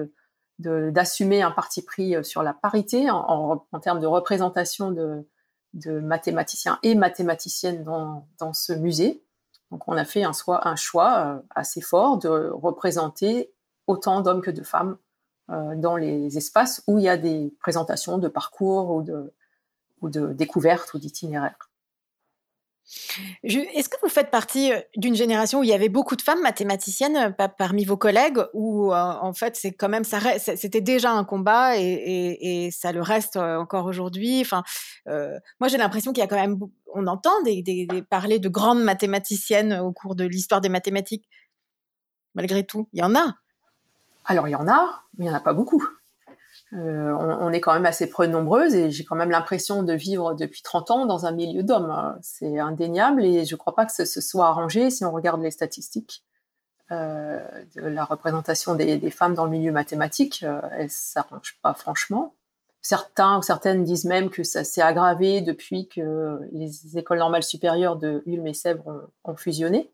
d'assumer 0.57 1.43
un 1.43 1.51
parti 1.51 1.83
pris 1.83 2.15
sur 2.25 2.41
la 2.41 2.53
parité 2.53 3.09
en, 3.11 3.63
termes 3.81 3.99
de 3.99 4.07
représentation 4.07 4.91
de, 4.91 5.27
de 5.73 5.99
mathématiciens 5.99 6.79
et 6.81 6.95
mathématiciennes 6.95 7.83
dans, 7.83 8.27
dans 8.39 8.53
ce 8.53 8.73
musée. 8.73 9.24
Donc 9.71 9.87
on 9.87 9.97
a 9.97 10.05
fait 10.05 10.23
un, 10.23 10.31
un 10.47 10.75
choix 10.75 11.17
euh, 11.19 11.39
assez 11.49 11.81
fort 11.81 12.17
de 12.17 12.49
représenter 12.49 13.51
autant 13.87 14.21
d'hommes 14.21 14.41
que 14.41 14.51
de 14.51 14.63
femmes 14.63 14.97
euh, 15.49 15.75
dans 15.75 15.95
les 15.95 16.37
espaces 16.37 16.83
où 16.87 16.97
il 16.97 17.03
y 17.03 17.09
a 17.09 17.17
des 17.17 17.53
présentations 17.59 18.17
de 18.17 18.27
parcours 18.27 18.91
ou 18.91 20.09
de 20.09 20.33
découvertes 20.33 20.93
ou 20.93 20.99
d'itinéraires. 20.99 21.69
Est-ce 23.43 23.89
que 23.89 23.97
vous 24.01 24.09
faites 24.09 24.29
partie 24.29 24.71
euh, 24.71 24.79
d'une 24.95 25.15
génération 25.15 25.59
où 25.59 25.63
il 25.63 25.69
y 25.69 25.73
avait 25.73 25.89
beaucoup 25.89 26.15
de 26.15 26.21
femmes 26.21 26.41
mathématiciennes 26.41 27.35
parmi 27.57 27.83
vos 27.85 27.97
collègues 27.97 28.39
ou 28.53 28.93
en 28.93 29.33
fait 29.33 29.55
c'est 29.55 29.71
quand 29.71 29.89
même 29.89 30.03
c'était 30.03 30.81
déjà 30.81 31.11
un 31.11 31.23
combat 31.23 31.77
et, 31.77 32.69
ça 32.71 32.91
le 32.91 33.01
reste 33.01 33.37
encore 33.37 33.85
aujourd'hui? 33.85 34.41
Enfin, 34.41 34.63
moi 35.05 35.67
j'ai 35.67 35.77
l'impression 35.77 36.13
qu'il 36.13 36.21
y 36.21 36.23
a 36.23 36.27
quand 36.27 36.35
même 36.35 36.59
on 36.95 37.07
entend 37.07 37.41
des, 37.43 37.87
parler 38.09 38.39
de 38.39 38.49
grandes 38.49 38.81
mathématiciennes 38.81 39.73
au 39.73 39.91
cours 39.91 40.15
de 40.15 40.25
l'histoire 40.25 40.61
des 40.61 40.69
mathématiques. 40.69 41.27
Malgré 42.33 42.65
tout, 42.65 42.87
il 42.93 42.99
y 42.99 43.03
en 43.03 43.15
a. 43.15 43.35
Alors 44.25 44.47
il 44.47 44.51
y 44.51 44.55
en 44.55 44.67
a, 44.67 45.03
mais 45.17 45.25
il 45.25 45.27
n'y 45.27 45.33
en 45.33 45.37
a 45.37 45.41
pas 45.41 45.53
beaucoup. 45.53 45.85
Euh, 46.75 47.13
on, 47.13 47.53
est 47.53 47.61
quand 47.61 47.73
même 47.73 47.85
assez 47.85 48.09
peu 48.09 48.25
nombreuses 48.25 48.75
et 48.75 48.91
j'ai 48.91 49.05
quand 49.05 49.15
même 49.15 49.29
l'impression 49.29 49.83
de 49.83 49.93
vivre 49.93 50.33
depuis 50.33 50.61
30 50.61 50.91
ans 50.91 51.05
dans 51.05 51.25
un 51.25 51.31
milieu 51.31 51.63
d'hommes. 51.63 52.17
C'est 52.21 52.59
indéniable 52.59 53.23
et 53.23 53.45
je 53.45 53.55
ne 53.55 53.57
crois 53.57 53.75
pas 53.75 53.85
que 53.85 53.93
ce, 53.93 54.03
se 54.03 54.19
soit 54.19 54.47
arrangé 54.47 54.89
si 54.89 55.05
on 55.05 55.11
regarde 55.11 55.41
les 55.41 55.51
statistiques. 55.51 56.23
Euh, 56.91 57.39
de 57.75 57.81
la 57.81 58.03
représentation 58.03 58.75
des, 58.75 59.09
femmes 59.09 59.33
dans 59.33 59.45
le 59.45 59.51
milieu 59.51 59.71
mathématique, 59.71 60.43
euh, 60.43 60.61
elle 60.71 60.89
s'arrange 60.91 61.57
pas 61.63 61.73
franchement. 61.73 62.35
Certains 62.81 63.39
ou 63.39 63.41
certaines 63.41 63.83
disent 63.83 64.05
même 64.05 64.29
que 64.29 64.43
ça 64.43 64.63
s'est 64.63 64.81
aggravé 64.81 65.41
depuis 65.41 65.87
que 65.87 66.39
les 66.51 66.97
écoles 66.97 67.17
normales 67.17 67.41
supérieures 67.41 67.95
de 67.95 68.21
Ulm 68.27 68.45
et 68.45 68.53
Sèvres 68.53 69.09
ont, 69.23 69.35
fusionné. 69.35 69.91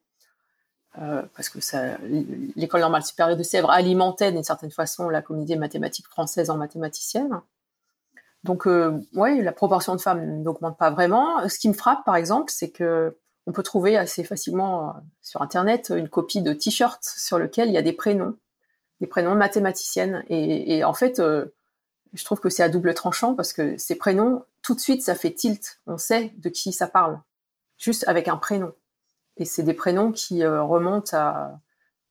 Euh, 0.99 1.21
parce 1.35 1.47
que 1.47 1.59
l'école 2.57 2.81
normale 2.81 3.03
supérieure 3.03 3.37
de 3.37 3.43
Sèvres 3.43 3.69
alimentait 3.69 4.33
d'une 4.33 4.43
certaine 4.43 4.71
façon 4.71 5.07
la 5.07 5.21
communauté 5.21 5.55
mathématique 5.55 6.07
française 6.07 6.49
en 6.49 6.57
mathématicienne. 6.57 7.41
Donc, 8.43 8.67
euh, 8.67 8.99
ouais, 9.13 9.41
la 9.41 9.51
proportion 9.51 9.95
de 9.95 10.01
femmes 10.01 10.41
n'augmente 10.41 10.77
pas 10.77 10.89
vraiment. 10.89 11.47
Ce 11.47 11.59
qui 11.59 11.69
me 11.69 11.73
frappe, 11.73 12.03
par 12.05 12.15
exemple, 12.15 12.51
c'est 12.51 12.71
que 12.71 13.17
on 13.47 13.53
peut 13.53 13.63
trouver 13.63 13.97
assez 13.97 14.23
facilement 14.23 14.89
euh, 14.89 14.93
sur 15.21 15.41
Internet 15.41 15.91
une 15.95 16.09
copie 16.09 16.41
de 16.41 16.53
t-shirt 16.53 17.03
sur 17.03 17.39
lequel 17.39 17.69
il 17.69 17.73
y 17.73 17.77
a 17.77 17.81
des 17.81 17.93
prénoms, 17.93 18.35
des 18.99 19.07
prénoms 19.07 19.33
de 19.33 19.39
mathématiciennes. 19.39 20.23
Et, 20.27 20.77
et 20.77 20.83
en 20.83 20.93
fait, 20.93 21.19
euh, 21.19 21.45
je 22.13 22.25
trouve 22.25 22.39
que 22.39 22.49
c'est 22.49 22.63
à 22.63 22.69
double 22.69 22.93
tranchant 22.93 23.35
parce 23.35 23.53
que 23.53 23.77
ces 23.77 23.95
prénoms, 23.95 24.43
tout 24.61 24.75
de 24.75 24.79
suite, 24.79 25.01
ça 25.01 25.15
fait 25.15 25.31
tilt. 25.31 25.79
On 25.87 25.97
sait 25.97 26.33
de 26.37 26.49
qui 26.49 26.73
ça 26.73 26.87
parle, 26.87 27.19
juste 27.77 28.07
avec 28.07 28.27
un 28.27 28.37
prénom. 28.37 28.73
Et 29.37 29.45
c'est 29.45 29.63
des 29.63 29.73
prénoms 29.73 30.11
qui 30.11 30.43
euh, 30.43 30.61
remontent 30.63 31.15
à 31.15 31.59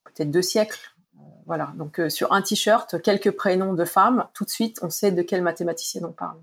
peut-être 0.05 0.31
deux 0.31 0.43
siècles. 0.43 0.95
Euh, 1.17 1.21
voilà. 1.47 1.73
Donc 1.77 2.01
sur 2.09 2.33
un 2.33 2.43
t-shirt, 2.43 3.01
quelques 3.03 3.31
prénoms 3.31 3.75
de 3.75 3.85
femmes, 3.85 4.27
tout 4.35 4.45
de 4.45 4.51
suite, 4.51 4.79
on 4.83 4.91
sait 4.91 5.13
de 5.13 5.23
quelle 5.23 5.43
mathématicienne 5.43 6.05
on 6.05 6.13
parle. 6.13 6.41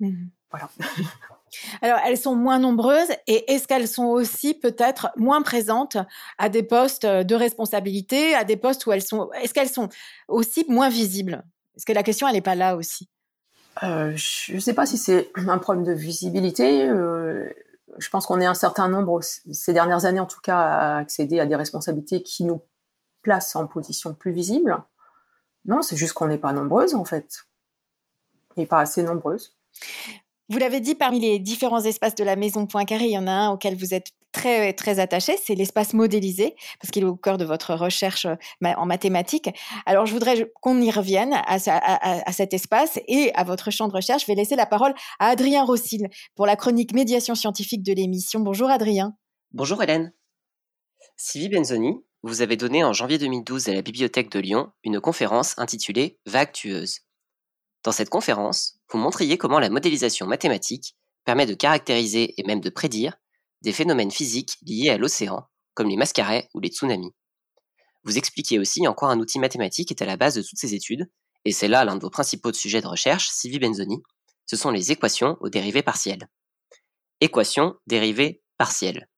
Mmh. 0.00 0.28
Voilà. 0.50 0.68
Alors, 1.82 1.98
elles 2.04 2.18
sont 2.18 2.34
moins 2.34 2.58
nombreuses 2.58 3.10
et 3.26 3.52
est-ce 3.52 3.66
qu'elles 3.66 3.88
sont 3.88 4.04
aussi 4.04 4.54
peut-être 4.54 5.10
moins 5.16 5.42
présentes 5.42 5.96
à 6.36 6.48
des 6.48 6.62
postes 6.62 7.06
de 7.06 7.34
responsabilité, 7.34 8.34
à 8.34 8.44
des 8.44 8.56
postes 8.56 8.86
où 8.86 8.92
elles 8.92 9.02
sont, 9.02 9.30
est-ce 9.32 9.54
qu'elles 9.54 9.70
sont 9.70 9.88
aussi 10.28 10.64
moins 10.68 10.90
visibles? 10.90 11.42
Est-ce 11.76 11.86
que 11.86 11.92
la 11.92 12.02
question, 12.02 12.28
elle 12.28 12.34
n'est 12.34 12.40
pas 12.40 12.54
là 12.54 12.76
aussi? 12.76 13.08
Euh, 13.82 14.12
Je 14.16 14.54
ne 14.54 14.60
sais 14.60 14.74
pas 14.74 14.86
si 14.86 14.98
c'est 14.98 15.30
un 15.36 15.58
problème 15.58 15.84
de 15.84 15.92
visibilité. 15.92 16.86
Euh, 16.88 17.48
je 17.96 18.08
pense 18.10 18.26
qu'on 18.26 18.40
est 18.40 18.46
un 18.46 18.54
certain 18.54 18.88
nombre, 18.88 19.20
ces 19.22 19.72
dernières 19.72 20.04
années 20.04 20.20
en 20.20 20.26
tout 20.26 20.40
cas, 20.42 20.58
à 20.58 20.96
accéder 20.98 21.40
à 21.40 21.46
des 21.46 21.56
responsabilités 21.56 22.22
qui 22.22 22.44
nous 22.44 22.60
placent 23.22 23.56
en 23.56 23.66
position 23.66 24.14
plus 24.14 24.32
visible. 24.32 24.76
Non, 25.64 25.82
c'est 25.82 25.96
juste 25.96 26.12
qu'on 26.12 26.28
n'est 26.28 26.38
pas 26.38 26.52
nombreuses 26.52 26.94
en 26.94 27.04
fait. 27.04 27.46
Et 28.56 28.66
pas 28.66 28.80
assez 28.80 29.02
nombreuses. 29.02 29.56
Vous 30.48 30.58
l'avez 30.58 30.80
dit, 30.80 30.94
parmi 30.94 31.20
les 31.20 31.38
différents 31.38 31.82
espaces 31.82 32.14
de 32.14 32.24
la 32.24 32.34
maison 32.34 32.66
Poincaré, 32.66 33.04
il 33.04 33.12
y 33.12 33.18
en 33.18 33.26
a 33.26 33.32
un 33.32 33.50
auquel 33.50 33.76
vous 33.76 33.92
êtes 33.92 34.12
très 34.76 34.98
attaché, 34.98 35.36
c'est 35.42 35.54
l'espace 35.54 35.94
modélisé, 35.94 36.54
parce 36.80 36.90
qu'il 36.90 37.02
est 37.02 37.06
au 37.06 37.16
cœur 37.16 37.38
de 37.38 37.44
votre 37.44 37.74
recherche 37.74 38.26
euh, 38.26 38.36
en 38.76 38.86
mathématiques. 38.86 39.50
Alors, 39.86 40.06
je 40.06 40.12
voudrais 40.12 40.50
qu'on 40.60 40.80
y 40.80 40.90
revienne 40.90 41.34
à, 41.46 42.32
cet 42.32 42.54
espace 42.54 42.98
et 43.08 43.32
à 43.34 43.44
votre 43.44 43.70
champ 43.70 43.88
de 43.88 43.92
recherche. 43.92 44.22
Je 44.22 44.26
vais 44.26 44.34
laisser 44.34 44.56
la 44.56 44.66
parole 44.66 44.94
à 45.18 45.28
Adrien 45.28 45.64
Rossil 45.64 46.08
pour 46.34 46.46
la 46.46 46.56
chronique 46.56 46.92
médiation 46.92 47.34
scientifique 47.34 47.82
de 47.82 47.92
l'émission. 47.92 48.40
Bonjour 48.40 48.70
Adrien. 48.70 49.14
Bonjour 49.52 49.82
Hélène. 49.82 50.12
Sylvie 51.16 51.48
Benzoni, 51.48 51.96
vous 52.22 52.42
avez 52.42 52.56
donné 52.56 52.84
en 52.84 52.92
janvier 52.92 53.18
2012 53.18 53.68
à 53.68 53.74
la 53.74 53.82
Bibliothèque 53.82 54.30
de 54.30 54.38
Lyon 54.38 54.70
une 54.84 55.00
conférence 55.00 55.54
intitulée 55.58 56.18
Vague. 56.26 56.50
Dans 57.84 57.92
cette 57.92 58.10
conférence, 58.10 58.78
vous 58.90 58.98
montriez 58.98 59.38
comment 59.38 59.58
la 59.58 59.70
modélisation 59.70 60.26
mathématique 60.26 60.96
permet 61.24 61.46
de 61.46 61.54
caractériser 61.54 62.34
et 62.36 62.44
même 62.44 62.60
de 62.60 62.70
prédire 62.70 63.18
des 63.62 63.72
phénomènes 63.72 64.10
physiques 64.10 64.56
liés 64.62 64.90
à 64.90 64.98
l'océan, 64.98 65.48
comme 65.74 65.88
les 65.88 65.96
mascarets 65.96 66.48
ou 66.54 66.60
les 66.60 66.68
tsunamis. 66.68 67.14
Vous 68.04 68.18
expliquiez 68.18 68.58
aussi 68.58 68.86
en 68.86 68.94
quoi 68.94 69.10
un 69.10 69.18
outil 69.20 69.38
mathématique 69.38 69.90
est 69.90 70.02
à 70.02 70.06
la 70.06 70.16
base 70.16 70.34
de 70.34 70.42
toutes 70.42 70.58
ces 70.58 70.74
études, 70.74 71.10
et 71.44 71.52
c'est 71.52 71.68
là 71.68 71.84
l'un 71.84 71.96
de 71.96 72.02
vos 72.02 72.10
principaux 72.10 72.52
sujets 72.52 72.80
de 72.80 72.86
recherche, 72.86 73.28
Sylvie 73.30 73.58
Benzoni, 73.58 74.02
ce 74.46 74.56
sont 74.56 74.70
les 74.70 74.92
équations 74.92 75.36
aux 75.40 75.50
dérivées 75.50 75.82
partielles. 75.82 76.28
Équations, 77.20 77.76
dérivées, 77.86 78.42
partielles. 78.56 79.08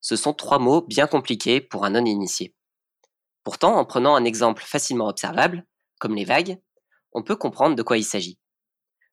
Ce 0.00 0.16
sont 0.16 0.34
trois 0.34 0.58
mots 0.58 0.82
bien 0.82 1.06
compliqués 1.06 1.60
pour 1.60 1.84
un 1.84 1.90
non-initié. 1.90 2.54
Pourtant, 3.42 3.76
en 3.76 3.84
prenant 3.84 4.14
un 4.14 4.24
exemple 4.24 4.62
facilement 4.62 5.08
observable, 5.08 5.66
comme 5.98 6.14
les 6.14 6.24
vagues, 6.24 6.60
on 7.12 7.22
peut 7.22 7.36
comprendre 7.36 7.74
de 7.74 7.82
quoi 7.82 7.98
il 7.98 8.04
s'agit. 8.04 8.38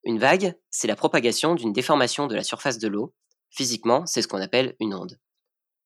Une 0.04 0.20
vague, 0.20 0.56
c'est 0.70 0.88
la 0.88 0.96
propagation 0.96 1.56
d'une 1.56 1.74
déformation 1.74 2.28
de 2.28 2.36
la 2.36 2.44
surface 2.44 2.78
de 2.78 2.88
l'eau. 2.88 3.14
Physiquement, 3.50 4.06
c'est 4.06 4.22
ce 4.22 4.28
qu'on 4.28 4.42
appelle 4.42 4.76
une 4.80 4.94
onde. 4.94 5.20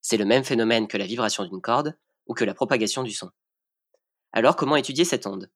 C'est 0.01 0.17
le 0.17 0.25
même 0.25 0.43
phénomène 0.43 0.87
que 0.87 0.97
la 0.97 1.05
vibration 1.05 1.45
d'une 1.45 1.61
corde 1.61 1.97
ou 2.27 2.33
que 2.33 2.43
la 2.43 2.53
propagation 2.53 3.03
du 3.03 3.11
son. 3.11 3.29
Alors 4.31 4.55
comment 4.55 4.75
étudier 4.75 5.05
cette 5.05 5.27
onde? 5.27 5.49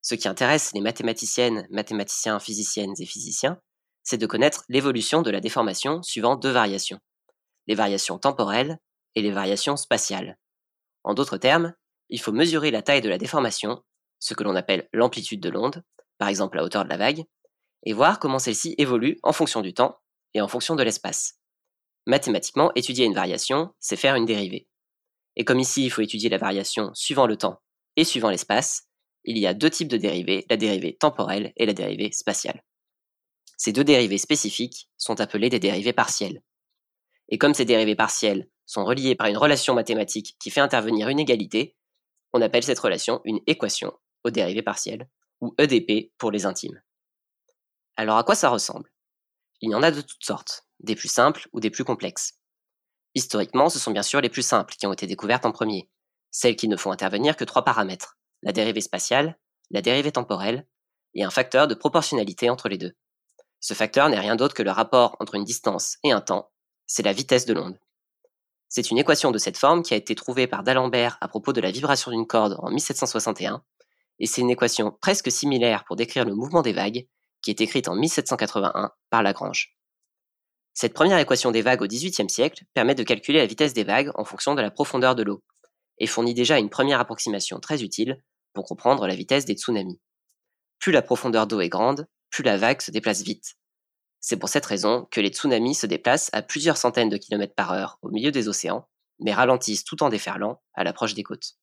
Ce 0.00 0.14
qui 0.14 0.28
intéresse 0.28 0.72
les 0.74 0.80
mathématiciennes, 0.80 1.66
mathématiciens, 1.70 2.38
physiciennes 2.38 2.94
et 2.98 3.06
physiciens, 3.06 3.60
c'est 4.02 4.18
de 4.18 4.26
connaître 4.26 4.64
l'évolution 4.68 5.22
de 5.22 5.30
la 5.30 5.40
déformation 5.40 6.02
suivant 6.02 6.36
deux 6.36 6.50
variations. 6.50 6.98
Les 7.66 7.74
variations 7.74 8.18
temporelles 8.18 8.78
et 9.14 9.22
les 9.22 9.30
variations 9.30 9.76
spatiales. 9.76 10.38
En 11.04 11.14
d'autres 11.14 11.38
termes, 11.38 11.74
il 12.08 12.20
faut 12.20 12.32
mesurer 12.32 12.70
la 12.70 12.82
taille 12.82 13.00
de 13.00 13.08
la 13.08 13.18
déformation 13.18 13.82
ce 14.18 14.34
que 14.34 14.44
l'on 14.44 14.54
appelle 14.54 14.88
l'amplitude 14.92 15.40
de 15.40 15.50
l'onde, 15.50 15.82
par 16.16 16.28
exemple 16.28 16.56
la 16.56 16.62
hauteur 16.62 16.84
de 16.84 16.88
la 16.88 16.96
vague, 16.96 17.24
et 17.84 17.92
voir 17.92 18.20
comment 18.20 18.38
celle-ci 18.38 18.76
évolue 18.78 19.18
en 19.24 19.32
fonction 19.32 19.60
du 19.60 19.74
temps 19.74 19.98
et 20.32 20.40
en 20.40 20.46
fonction 20.46 20.76
de 20.76 20.82
l'espace. 20.84 21.41
Mathématiquement, 22.06 22.72
étudier 22.74 23.04
une 23.04 23.14
variation, 23.14 23.74
c'est 23.78 23.96
faire 23.96 24.16
une 24.16 24.24
dérivée. 24.24 24.68
Et 25.36 25.44
comme 25.44 25.60
ici, 25.60 25.84
il 25.84 25.90
faut 25.90 26.02
étudier 26.02 26.28
la 26.28 26.38
variation 26.38 26.90
suivant 26.94 27.26
le 27.26 27.36
temps 27.36 27.60
et 27.96 28.04
suivant 28.04 28.30
l'espace, 28.30 28.88
il 29.24 29.38
y 29.38 29.46
a 29.46 29.54
deux 29.54 29.70
types 29.70 29.88
de 29.88 29.96
dérivées, 29.96 30.46
la 30.50 30.56
dérivée 30.56 30.96
temporelle 30.96 31.52
et 31.56 31.66
la 31.66 31.72
dérivée 31.72 32.10
spatiale. 32.12 32.64
Ces 33.56 33.72
deux 33.72 33.84
dérivées 33.84 34.18
spécifiques 34.18 34.88
sont 34.96 35.20
appelées 35.20 35.48
des 35.48 35.60
dérivées 35.60 35.92
partielles. 35.92 36.42
Et 37.28 37.38
comme 37.38 37.54
ces 37.54 37.64
dérivées 37.64 37.94
partielles 37.94 38.48
sont 38.66 38.84
reliées 38.84 39.14
par 39.14 39.28
une 39.28 39.36
relation 39.36 39.74
mathématique 39.74 40.36
qui 40.40 40.50
fait 40.50 40.60
intervenir 40.60 41.08
une 41.08 41.20
égalité, 41.20 41.76
on 42.32 42.42
appelle 42.42 42.64
cette 42.64 42.78
relation 42.78 43.20
une 43.24 43.40
équation 43.46 43.92
aux 44.24 44.30
dérivées 44.30 44.62
partielles, 44.62 45.08
ou 45.40 45.54
EDP 45.58 46.12
pour 46.18 46.30
les 46.30 46.46
intimes. 46.46 46.80
Alors 47.96 48.16
à 48.16 48.24
quoi 48.24 48.34
ça 48.34 48.48
ressemble? 48.48 48.90
Il 49.60 49.70
y 49.70 49.74
en 49.74 49.82
a 49.82 49.90
de 49.90 50.00
toutes 50.00 50.24
sortes, 50.24 50.66
des 50.82 50.94
plus 50.94 51.08
simples 51.08 51.48
ou 51.52 51.60
des 51.60 51.70
plus 51.70 51.84
complexes. 51.84 52.34
Historiquement, 53.14 53.68
ce 53.68 53.78
sont 53.78 53.90
bien 53.90 54.02
sûr 54.02 54.20
les 54.20 54.28
plus 54.28 54.42
simples 54.42 54.74
qui 54.74 54.86
ont 54.86 54.92
été 54.92 55.06
découvertes 55.06 55.44
en 55.44 55.52
premier, 55.52 55.90
celles 56.30 56.56
qui 56.56 56.68
ne 56.68 56.76
font 56.76 56.92
intervenir 56.92 57.36
que 57.36 57.44
trois 57.44 57.64
paramètres, 57.64 58.18
la 58.42 58.52
dérivée 58.52 58.80
spatiale, 58.80 59.38
la 59.70 59.82
dérivée 59.82 60.12
temporelle, 60.12 60.66
et 61.14 61.24
un 61.24 61.30
facteur 61.30 61.68
de 61.68 61.74
proportionnalité 61.74 62.48
entre 62.48 62.68
les 62.68 62.78
deux. 62.78 62.92
Ce 63.60 63.74
facteur 63.74 64.08
n'est 64.08 64.18
rien 64.18 64.34
d'autre 64.34 64.54
que 64.54 64.62
le 64.62 64.70
rapport 64.70 65.16
entre 65.20 65.34
une 65.34 65.44
distance 65.44 65.98
et 66.02 66.12
un 66.12 66.20
temps, 66.20 66.50
c'est 66.86 67.02
la 67.02 67.12
vitesse 67.12 67.46
de 67.46 67.52
l'onde. 67.52 67.78
C'est 68.68 68.90
une 68.90 68.98
équation 68.98 69.30
de 69.30 69.38
cette 69.38 69.58
forme 69.58 69.82
qui 69.82 69.92
a 69.92 69.98
été 69.98 70.14
trouvée 70.14 70.46
par 70.46 70.62
D'Alembert 70.62 71.18
à 71.20 71.28
propos 71.28 71.52
de 71.52 71.60
la 71.60 71.70
vibration 71.70 72.10
d'une 72.10 72.26
corde 72.26 72.56
en 72.60 72.70
1761 72.70 73.62
et 74.18 74.26
c'est 74.26 74.40
une 74.40 74.50
équation 74.50 74.96
presque 75.00 75.30
similaire 75.30 75.84
pour 75.84 75.96
décrire 75.96 76.24
le 76.24 76.34
mouvement 76.34 76.62
des 76.62 76.72
vagues, 76.72 77.06
qui 77.42 77.50
est 77.50 77.60
écrite 77.60 77.88
en 77.88 77.96
1781 77.96 78.92
par 79.10 79.22
Lagrange. 79.22 79.76
Cette 80.74 80.94
première 80.94 81.18
équation 81.18 81.50
des 81.50 81.62
vagues 81.62 81.82
au 81.82 81.86
XVIIIe 81.86 82.30
siècle 82.30 82.64
permet 82.74 82.94
de 82.94 83.02
calculer 83.02 83.38
la 83.38 83.46
vitesse 83.46 83.74
des 83.74 83.84
vagues 83.84 84.10
en 84.14 84.24
fonction 84.24 84.54
de 84.54 84.62
la 84.62 84.70
profondeur 84.70 85.14
de 85.14 85.22
l'eau, 85.22 85.42
et 85.98 86.06
fournit 86.06 86.34
déjà 86.34 86.58
une 86.58 86.70
première 86.70 87.00
approximation 87.00 87.60
très 87.60 87.82
utile 87.82 88.22
pour 88.54 88.64
comprendre 88.64 89.06
la 89.06 89.14
vitesse 89.14 89.44
des 89.44 89.54
tsunamis. 89.54 90.00
Plus 90.78 90.92
la 90.92 91.02
profondeur 91.02 91.46
d'eau 91.46 91.60
est 91.60 91.68
grande, 91.68 92.06
plus 92.30 92.42
la 92.42 92.56
vague 92.56 92.80
se 92.80 92.90
déplace 92.90 93.22
vite. 93.22 93.54
C'est 94.20 94.36
pour 94.36 94.48
cette 94.48 94.66
raison 94.66 95.06
que 95.10 95.20
les 95.20 95.28
tsunamis 95.28 95.74
se 95.74 95.86
déplacent 95.86 96.30
à 96.32 96.42
plusieurs 96.42 96.76
centaines 96.76 97.08
de 97.08 97.16
kilomètres 97.16 97.54
par 97.54 97.72
heure 97.72 97.98
au 98.02 98.10
milieu 98.10 98.32
des 98.32 98.48
océans, 98.48 98.88
mais 99.20 99.34
ralentissent 99.34 99.84
tout 99.84 100.02
en 100.02 100.08
déferlant 100.08 100.60
à 100.74 100.84
l'approche 100.84 101.14
des 101.14 101.22
côtes. 101.22 101.54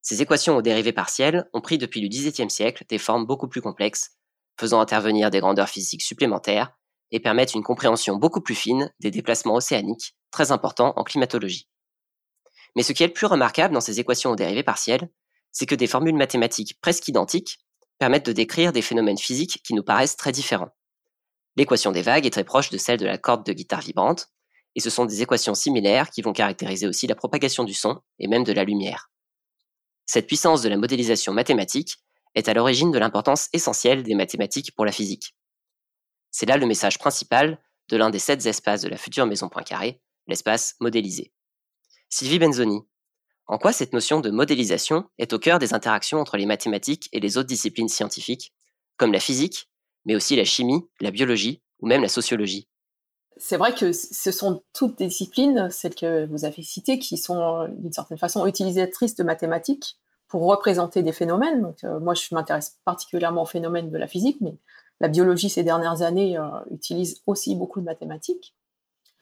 Ces 0.00 0.22
équations 0.22 0.56
aux 0.56 0.62
dérivées 0.62 0.92
partielles 0.92 1.48
ont 1.52 1.60
pris 1.60 1.78
depuis 1.78 2.00
le 2.00 2.08
XVIIe 2.08 2.50
siècle 2.50 2.84
des 2.88 2.98
formes 2.98 3.26
beaucoup 3.26 3.48
plus 3.48 3.60
complexes, 3.60 4.16
faisant 4.58 4.80
intervenir 4.80 5.30
des 5.30 5.40
grandeurs 5.40 5.68
physiques 5.68 6.02
supplémentaires 6.02 6.76
et 7.10 7.20
permettent 7.20 7.54
une 7.54 7.62
compréhension 7.62 8.16
beaucoup 8.16 8.40
plus 8.40 8.54
fine 8.54 8.92
des 9.00 9.10
déplacements 9.10 9.54
océaniques, 9.54 10.16
très 10.30 10.52
importants 10.52 10.92
en 10.96 11.04
climatologie. 11.04 11.68
Mais 12.74 12.82
ce 12.82 12.92
qui 12.92 13.02
est 13.02 13.08
le 13.08 13.12
plus 13.12 13.26
remarquable 13.26 13.74
dans 13.74 13.80
ces 13.80 14.00
équations 14.00 14.30
aux 14.30 14.36
dérivées 14.36 14.62
partielles, 14.62 15.08
c'est 15.52 15.66
que 15.66 15.74
des 15.74 15.86
formules 15.86 16.16
mathématiques 16.16 16.78
presque 16.80 17.08
identiques 17.08 17.58
permettent 17.98 18.26
de 18.26 18.32
décrire 18.32 18.72
des 18.72 18.82
phénomènes 18.82 19.18
physiques 19.18 19.62
qui 19.64 19.74
nous 19.74 19.82
paraissent 19.82 20.16
très 20.16 20.32
différents. 20.32 20.70
L'équation 21.56 21.92
des 21.92 22.02
vagues 22.02 22.26
est 22.26 22.30
très 22.30 22.44
proche 22.44 22.68
de 22.68 22.76
celle 22.76 22.98
de 22.98 23.06
la 23.06 23.16
corde 23.16 23.46
de 23.46 23.52
guitare 23.54 23.80
vibrante, 23.80 24.28
et 24.74 24.80
ce 24.80 24.90
sont 24.90 25.06
des 25.06 25.22
équations 25.22 25.54
similaires 25.54 26.10
qui 26.10 26.20
vont 26.20 26.34
caractériser 26.34 26.86
aussi 26.86 27.06
la 27.06 27.14
propagation 27.14 27.64
du 27.64 27.72
son 27.72 28.02
et 28.18 28.28
même 28.28 28.44
de 28.44 28.52
la 28.52 28.64
lumière. 28.64 29.10
Cette 30.04 30.26
puissance 30.26 30.60
de 30.60 30.68
la 30.68 30.76
modélisation 30.76 31.32
mathématique 31.32 31.96
est 32.34 32.48
à 32.48 32.54
l'origine 32.54 32.92
de 32.92 32.98
l'importance 32.98 33.48
essentielle 33.54 34.02
des 34.02 34.14
mathématiques 34.14 34.74
pour 34.76 34.84
la 34.84 34.92
physique. 34.92 35.34
C'est 36.38 36.44
là 36.44 36.58
le 36.58 36.66
message 36.66 36.98
principal 36.98 37.58
de 37.88 37.96
l'un 37.96 38.10
des 38.10 38.18
sept 38.18 38.44
espaces 38.44 38.82
de 38.82 38.90
la 38.90 38.98
future 38.98 39.24
maison 39.24 39.48
Poincaré, 39.48 40.02
l'espace 40.26 40.74
modélisé. 40.80 41.32
Sylvie 42.10 42.38
Benzoni, 42.38 42.82
en 43.46 43.56
quoi 43.56 43.72
cette 43.72 43.94
notion 43.94 44.20
de 44.20 44.28
modélisation 44.28 45.08
est 45.16 45.32
au 45.32 45.38
cœur 45.38 45.58
des 45.58 45.72
interactions 45.72 46.20
entre 46.20 46.36
les 46.36 46.44
mathématiques 46.44 47.08
et 47.12 47.20
les 47.20 47.38
autres 47.38 47.48
disciplines 47.48 47.88
scientifiques, 47.88 48.52
comme 48.98 49.14
la 49.14 49.18
physique, 49.18 49.70
mais 50.04 50.14
aussi 50.14 50.36
la 50.36 50.44
chimie, 50.44 50.86
la 51.00 51.10
biologie 51.10 51.62
ou 51.80 51.86
même 51.86 52.02
la 52.02 52.08
sociologie? 52.10 52.68
C'est 53.38 53.56
vrai 53.56 53.74
que 53.74 53.94
ce 53.94 54.30
sont 54.30 54.62
toutes 54.74 54.98
des 54.98 55.06
disciplines, 55.06 55.70
celles 55.70 55.94
que 55.94 56.26
vous 56.26 56.44
avez 56.44 56.62
citées, 56.62 56.98
qui 56.98 57.16
sont 57.16 57.66
d'une 57.78 57.94
certaine 57.94 58.18
façon 58.18 58.46
utilisatrices 58.46 59.14
de 59.14 59.24
mathématiques 59.24 59.96
pour 60.28 60.42
représenter 60.42 61.02
des 61.02 61.12
phénomènes. 61.12 61.72
Euh, 61.84 61.98
moi, 61.98 62.12
je 62.12 62.34
m'intéresse 62.34 62.78
particulièrement 62.84 63.44
aux 63.44 63.46
phénomènes 63.46 63.90
de 63.90 63.96
la 63.96 64.06
physique, 64.06 64.36
mais 64.42 64.54
la 65.00 65.08
biologie 65.08 65.50
ces 65.50 65.62
dernières 65.62 66.02
années 66.02 66.38
euh, 66.38 66.48
utilise 66.70 67.22
aussi 67.26 67.54
beaucoup 67.54 67.80
de 67.80 67.84
mathématiques. 67.84 68.54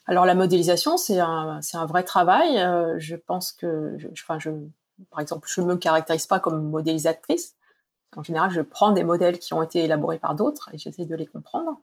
Alors, 0.07 0.27
la 0.27 0.35
modélisation, 0.35 0.97
c'est 0.97 1.19
un, 1.19 1.61
vrai 1.87 2.05
travail. 2.05 2.59
Euh, 2.59 2.97
je 2.99 3.17
pense 3.17 3.53
que, 3.53 3.95
je, 3.97 4.09
enfin, 4.09 4.39
je, 4.39 4.51
par 5.11 5.21
exemple, 5.21 5.49
je 5.51 5.61
ne 5.63 5.67
me 5.67 5.77
caractérise 5.77 6.27
pas 6.27 6.41
comme 6.41 6.63
modélisatrice. 6.69 7.57
En 8.17 8.23
général, 8.23 8.51
je 8.51 8.61
prends 8.61 8.93
des 8.93 9.03
modèles 9.03 9.39
qui 9.39 9.55
ont 9.55 9.63
été 9.63 9.83
élaborés 9.85 10.19
par 10.19 10.35
d'autres 10.35 10.71
et 10.73 10.79
j'essaie 10.79 11.07
de 11.07 11.17
les 11.17 11.27
comprendre. 11.27 11.81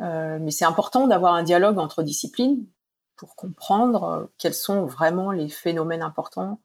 Euh, 0.00 0.38
mais 0.40 0.50
c'est 0.50 0.64
important 0.64 1.06
d'avoir 1.06 1.34
un 1.34 1.42
dialogue 1.42 1.78
entre 1.78 2.02
disciplines 2.02 2.64
pour 3.16 3.36
comprendre 3.36 4.30
quels 4.38 4.54
sont 4.54 4.86
vraiment 4.86 5.30
les 5.32 5.48
phénomènes 5.48 6.02
importants 6.02 6.60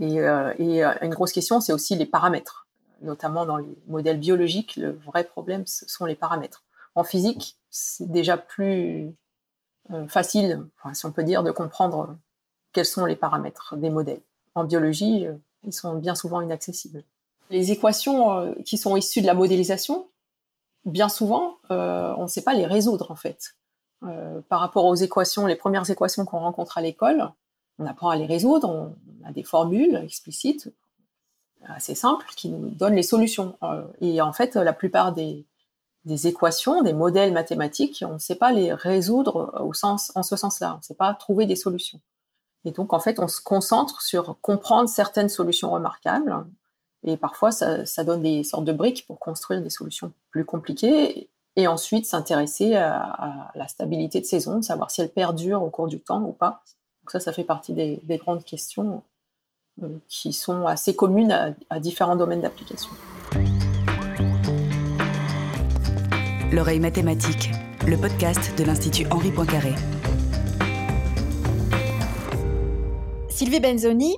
et 0.00 0.20
une 0.20 1.10
grosse 1.10 1.32
question, 1.32 1.60
c'est 1.60 1.72
aussi 1.72 1.96
les 1.96 2.06
paramètres. 2.06 2.67
Notamment 3.00 3.46
dans 3.46 3.56
les 3.56 3.78
modèles 3.86 4.18
biologiques, 4.18 4.76
le 4.76 4.90
vrai 4.90 5.24
problème, 5.24 5.66
ce 5.66 5.88
sont 5.88 6.04
les 6.04 6.14
paramètres. 6.14 6.64
En 6.94 7.04
physique, 7.04 7.56
c'est 7.70 8.10
déjà 8.10 8.36
plus 8.36 9.14
facile, 10.08 10.66
si 10.92 11.06
on 11.06 11.12
peut 11.12 11.22
dire, 11.22 11.42
de 11.42 11.50
comprendre 11.50 12.16
quels 12.72 12.84
sont 12.84 13.06
les 13.06 13.16
paramètres 13.16 13.76
des 13.76 13.88
modèles. 13.88 14.20
En 14.54 14.64
biologie, 14.64 15.26
ils 15.64 15.72
sont 15.72 15.94
bien 15.94 16.14
souvent 16.14 16.40
inaccessibles. 16.40 17.04
Les 17.50 17.70
équations 17.70 18.52
qui 18.64 18.76
sont 18.76 18.96
issues 18.96 19.22
de 19.22 19.26
la 19.26 19.34
modélisation, 19.34 20.08
bien 20.84 21.08
souvent, 21.08 21.58
on 21.70 22.22
ne 22.22 22.26
sait 22.26 22.42
pas 22.42 22.54
les 22.54 22.66
résoudre 22.66 23.10
en 23.10 23.16
fait. 23.16 23.54
Euh, 24.04 24.40
par 24.48 24.60
rapport 24.60 24.84
aux 24.84 24.94
équations, 24.94 25.46
les 25.46 25.56
premières 25.56 25.88
équations 25.90 26.24
qu'on 26.24 26.38
rencontre 26.38 26.78
à 26.78 26.80
l'école, 26.80 27.30
on 27.78 27.86
apprend 27.86 28.10
à 28.10 28.16
les 28.16 28.26
résoudre, 28.26 28.68
on, 28.68 28.94
a 29.26 29.32
des 29.32 29.42
formules 29.42 29.96
explicites 29.96 30.72
assez 31.66 31.94
simples 31.94 32.26
qui 32.36 32.48
nous 32.50 32.70
donnent 32.70 32.94
les 32.94 33.02
solutions. 33.02 33.56
Euh, 33.62 33.82
et 34.00 34.20
en 34.20 34.32
fait, 34.32 34.54
la 34.56 34.72
plupart 34.72 35.12
des, 35.12 35.44
équations, 36.24 36.82
des 36.82 36.92
modèles 36.92 37.32
mathématiques, 37.32 38.04
on 38.06 38.14
ne 38.14 38.18
sait 38.18 38.36
pas 38.36 38.52
les 38.52 38.72
résoudre 38.72 39.60
au 39.60 39.74
sens, 39.74 40.12
en 40.14 40.22
ce 40.22 40.36
sens-là. 40.36 40.74
On 40.74 40.78
ne 40.78 40.82
sait 40.82 40.94
pas 40.94 41.12
trouver 41.14 41.46
des 41.46 41.56
solutions. 41.56 42.00
Et 42.64 42.70
donc, 42.70 42.92
en 42.92 43.00
fait, 43.00 43.18
on 43.18 43.28
se 43.28 43.40
concentre 43.40 44.02
sur 44.02 44.36
comprendre 44.40 44.88
certaines 44.88 45.28
solutions 45.28 45.70
remarquables. 45.70 46.44
Et 47.04 47.16
parfois, 47.16 47.52
ça, 47.52 48.04
donne 48.04 48.22
des 48.22 48.42
sortes 48.42 48.64
de 48.64 48.72
briques 48.72 49.06
pour 49.06 49.18
construire 49.18 49.62
des 49.62 49.70
solutions 49.70 50.12
plus 50.30 50.44
compliquées 50.44 51.28
et 51.56 51.66
ensuite 51.66 52.06
s'intéresser 52.06 52.76
à, 52.76 53.50
la 53.54 53.68
stabilité 53.68 54.20
de 54.20 54.26
ces 54.26 54.48
ondes, 54.48 54.64
savoir 54.64 54.90
si 54.90 55.00
elles 55.00 55.10
perdurent 55.10 55.62
au 55.62 55.70
cours 55.70 55.88
du 55.88 56.00
temps 56.00 56.22
ou 56.22 56.32
pas. 56.32 56.62
Donc 57.02 57.10
ça, 57.12 57.20
ça 57.20 57.32
fait 57.32 57.44
partie 57.44 57.72
des, 57.72 58.18
grandes 58.18 58.44
questions 58.44 58.96
euh, 58.96 58.98
qui 60.08 60.32
sont 60.32 60.66
assez 60.66 60.94
communes 60.94 61.54
à, 61.70 61.80
différents 61.80 62.16
domaines 62.16 62.40
d'application. 62.40 62.90
L'oreille 66.52 66.80
mathématique, 66.80 67.50
le 67.86 67.96
podcast 67.96 68.58
de 68.58 68.64
l'Institut 68.64 69.06
Henri 69.10 69.30
Poincaré. 69.30 69.74
Sylvie 73.28 73.60
Benzoni, 73.60 74.16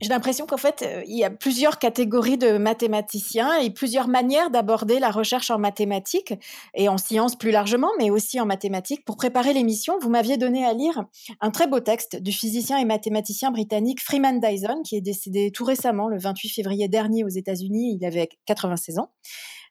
j'ai 0.00 0.08
l'impression 0.10 0.46
qu'en 0.46 0.56
fait, 0.56 0.82
euh, 0.82 1.02
il 1.06 1.16
y 1.16 1.24
a 1.24 1.30
plusieurs 1.30 1.78
catégories 1.78 2.38
de 2.38 2.56
mathématiciens 2.58 3.58
et 3.58 3.70
plusieurs 3.70 4.08
manières 4.08 4.50
d'aborder 4.50 4.98
la 5.00 5.10
recherche 5.10 5.50
en 5.50 5.58
mathématiques 5.58 6.34
et 6.74 6.88
en 6.88 6.98
sciences 6.98 7.36
plus 7.36 7.50
largement, 7.50 7.90
mais 7.98 8.10
aussi 8.10 8.40
en 8.40 8.46
mathématiques. 8.46 9.04
Pour 9.04 9.16
préparer 9.16 9.52
l'émission, 9.52 9.98
vous 10.00 10.10
m'aviez 10.10 10.36
donné 10.36 10.64
à 10.64 10.72
lire 10.72 11.04
un 11.40 11.50
très 11.50 11.66
beau 11.66 11.80
texte 11.80 12.16
du 12.16 12.32
physicien 12.32 12.78
et 12.78 12.84
mathématicien 12.84 13.50
britannique 13.50 14.00
Freeman 14.00 14.40
Dyson, 14.40 14.82
qui 14.84 14.96
est 14.96 15.00
décédé 15.00 15.50
tout 15.50 15.64
récemment, 15.64 16.08
le 16.08 16.18
28 16.18 16.48
février 16.50 16.88
dernier 16.88 17.24
aux 17.24 17.28
États-Unis. 17.28 17.96
Il 18.00 18.06
avait 18.06 18.28
96 18.46 18.98
ans. 18.98 19.10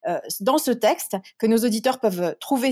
Euh, 0.07 0.19
dans 0.39 0.57
ce 0.57 0.71
texte 0.71 1.17
que 1.37 1.47
nos 1.47 1.57
auditeurs 1.57 1.99
peuvent 1.99 2.35
trouver 2.39 2.71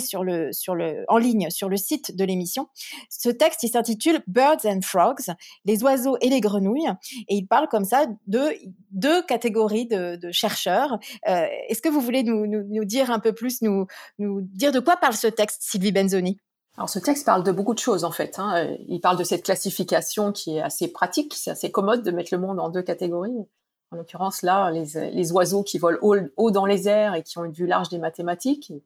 en 1.08 1.18
ligne 1.18 1.50
sur 1.50 1.70
le 1.70 1.78
site 1.78 2.16
de 2.16 2.24
l'émission. 2.24 2.68
Ce 3.10 3.30
texte, 3.30 3.64
il 3.64 3.70
s'intitule 3.70 4.22
Birds 4.28 4.66
and 4.66 4.82
Frogs, 4.82 5.36
les 5.66 5.84
oiseaux 5.84 6.18
et 6.22 6.30
les 6.30 6.40
grenouilles, 6.40 6.90
et 7.28 7.36
il 7.36 7.48
parle 7.48 7.68
comme 7.68 7.86
ça 7.86 8.06
de 8.28 8.50
deux 8.92 9.22
catégories 9.24 9.88
de, 9.88 10.32
chercheurs. 10.32 10.98
Euh, 11.28 11.46
est-ce 11.70 11.82
que 11.82 11.90
vous 11.90 12.02
voulez 12.02 12.24
nous, 12.24 12.86
dire 12.86 13.12
un 13.12 13.20
peu 13.20 13.34
plus, 13.34 13.62
nous, 13.62 13.88
dire 14.18 14.72
de 14.72 14.80
quoi 14.80 14.98
parle 14.98 15.14
ce 15.14 15.28
texte, 15.28 15.62
Sylvie 15.62 15.92
Benzoni? 15.92 16.38
Alors 16.78 16.90
ce 16.90 17.00
texte 17.00 17.26
parle 17.26 17.44
de 17.44 17.52
beaucoup 17.54 17.74
de 17.74 17.80
choses 17.80 18.04
en 18.04 18.12
fait. 18.12 18.38
Hein. 18.38 18.76
Il 18.88 19.00
parle 19.00 19.18
de 19.18 19.24
cette 19.24 19.44
classification 19.44 20.34
qui 20.34 20.58
est 20.58 20.62
assez 20.62 20.90
pratique, 20.90 21.34
c'est 21.34 21.52
assez 21.52 21.72
commode 21.72 22.04
de 22.04 22.12
mettre 22.12 22.34
le 22.34 22.40
monde 22.40 22.60
en 22.60 22.70
deux 22.70 22.82
catégories. 22.82 23.46
En 23.92 23.98
l'occurrence, 23.98 24.42
là, 24.42 24.72
les, 24.72 25.32
oiseaux 25.32 25.64
qui 25.64 25.78
volent 25.78 26.00
haut, 26.38 26.52
dans 26.52 26.66
les 26.66 26.88
airs 26.88 27.16
et 27.16 27.24
qui 27.24 27.38
ont 27.38 27.46
une 27.46 27.52
vue 27.52 27.68
large 27.68 27.90
des 27.90 28.00
mathématiques, 28.00 28.72
et, 28.72 28.84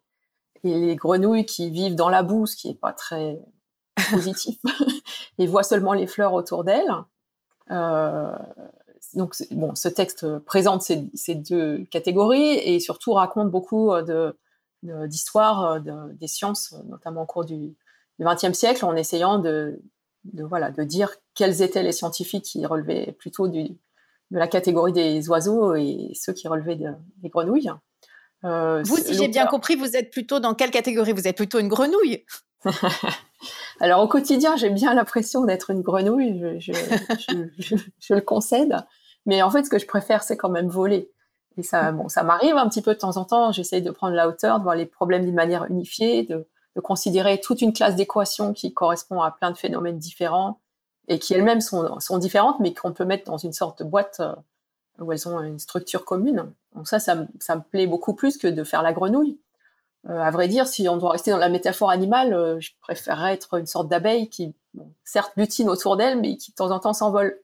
les 0.64 0.96
grenouilles 0.96 1.46
qui 1.46 1.70
vivent 1.70 1.96
dans 1.96 2.10
la 2.10 2.22
boue, 2.22 2.46
ce 2.46 2.56
qui 2.56 2.68
n'est 2.68 2.76
pas 2.76 2.92
très 2.92 3.40
positif, 4.12 4.60
et 5.38 5.48
voient 5.48 5.64
seulement 5.64 5.94
les 5.94 6.08
fleurs 6.08 6.34
autour 6.34 6.64
d'elles. 6.64 6.94
Euh, 7.72 8.36
donc, 9.14 9.36
bon, 9.52 9.74
ce 9.76 9.88
texte 9.88 10.38
présente 10.40 10.82
ces, 10.82 11.36
deux 11.36 11.86
catégories 11.86 12.58
et 12.58 12.80
surtout 12.80 13.14
raconte 13.14 13.50
beaucoup 13.50 13.92
de, 14.02 14.38
d'histoires 14.84 15.80
des 15.82 16.28
sciences, 16.28 16.76
notamment 16.88 17.24
au 17.24 17.26
cours 17.26 17.46
du 17.46 17.76
XXe 18.20 18.54
siècle, 18.54 18.86
en 18.86 18.96
essayant 18.96 19.40
de, 19.40 19.82
de, 20.26 20.44
voilà, 20.44 20.72
de 20.72 20.84
dire 20.84 21.12
quels 21.34 21.62
étaient 21.62 21.84
les 21.84 21.92
scientifiques 21.92 22.44
qui 22.44 22.66
relevaient 22.66 23.14
plutôt 23.14 23.48
du, 23.48 23.78
de 24.32 24.38
la 24.38 24.48
catégorie 24.48 24.94
des 24.94 25.28
oiseaux 25.30 25.76
et 25.76 26.12
ceux 26.14 26.34
qui 26.34 26.48
relevaient 26.48 26.78
des 26.78 27.30
grenouilles. 27.30 27.72
Euh, 28.46 28.82
vous, 28.84 28.98
si 28.98 29.16
j'ai 29.16 29.28
bien 29.28 29.48
compris, 29.48 29.76
vous 29.76 29.96
êtes 29.96 30.12
plutôt 30.12 30.40
dans 30.40 30.54
quelle 30.54 30.72
catégorie? 30.72 31.14
Vous 31.14 31.28
êtes 31.28 31.36
plutôt 31.36 31.60
une 31.60 31.68
grenouille? 31.68 32.26
Alors 33.80 34.02
au 34.02 34.08
quotidien, 34.08 34.56
j'ai 34.56 34.70
bien 34.70 34.94
l'impression 34.94 35.46
d'être 35.46 35.70
une 35.70 35.82
grenouille, 35.82 36.60
je, 36.60 36.74
je, 37.58 38.14
le 38.14 38.22
concède. 38.22 38.78
Mais 39.26 39.42
en 39.42 39.50
fait, 39.50 39.64
ce 39.64 39.70
que 39.70 39.80
je 39.80 39.86
préfère, 39.86 40.24
c'est 40.24 40.38
quand 40.38 40.50
même 40.50 40.68
voler. 40.68 41.12
Et 41.58 41.64
ça, 41.64 41.92
bon, 41.92 42.08
ça 42.08 42.24
m'arrive 42.24 42.56
un 42.56 42.70
petit 42.70 42.82
peu 42.82 42.94
de 42.94 43.00
temps 43.00 43.18
en 43.18 43.26
temps. 43.26 43.52
J'essaye 43.52 43.82
de 43.82 43.92
prendre 43.92 44.16
la 44.16 44.28
hauteur, 44.28 44.60
de 44.60 44.64
voir 44.64 44.76
les 44.76 44.86
problèmes 44.86 45.26
d'une 45.26 45.36
manière 45.36 45.66
unifiée, 45.66 46.24
de, 46.24 46.48
de 46.76 46.82
considérer 46.82 47.40
toute 47.40 47.62
une 47.62 47.74
classe 47.74 47.96
d'équations 47.96 48.54
qui 48.54 48.74
correspond 48.74 49.22
à 49.22 49.32
plein 49.32 49.52
de 49.52 49.58
phénomènes 49.58 49.98
différents 49.98 50.60
et 51.10 51.20
qui 51.20 51.34
elles-mêmes 51.34 51.60
sont, 51.60 52.18
différentes, 52.18 52.60
mais 52.60 52.74
qu'on 52.74 52.94
peut 52.94 53.04
mettre 53.04 53.26
dans 53.26 53.38
une 53.38 53.52
sorte 53.52 53.80
de 53.80 53.84
boîte 53.84 54.22
euh, 54.22 54.34
où 55.00 55.12
elles 55.12 55.28
ont 55.28 55.42
une 55.42 55.60
structure 55.60 56.06
commune. 56.06 56.54
Donc 56.76 56.88
ça, 56.88 57.00
ça, 57.00 57.26
ça 57.40 57.56
me 57.56 57.62
plaît 57.62 57.88
beaucoup 57.88 58.14
plus 58.14 58.38
que 58.38 58.48
de 58.48 58.64
faire 58.64 58.84
la 58.84 58.94
grenouille. 58.94 59.40
Euh, 60.08 60.20
à 60.20 60.32
vrai 60.32 60.48
dire, 60.48 60.68
si 60.68 60.88
on 60.88 60.98
doit 60.98 61.12
rester 61.12 61.32
dans 61.32 61.38
la 61.38 61.50
métaphore 61.50 61.90
animale, 61.90 62.34
euh, 62.34 62.60
je 62.60 62.72
préférerais 62.80 63.34
être 63.34 63.56
une 63.56 63.66
sorte 63.66 63.90
d'abeille 63.90 64.30
qui, 64.30 64.54
certes, 65.04 65.34
butine 65.36 65.68
autour 65.68 65.98
d'elle, 65.98 66.22
mais 66.22 66.38
qui 66.38 66.52
de 66.52 66.56
temps 66.56 66.72
en 66.72 66.80
temps 66.80 66.94
s'envole. 66.94 67.42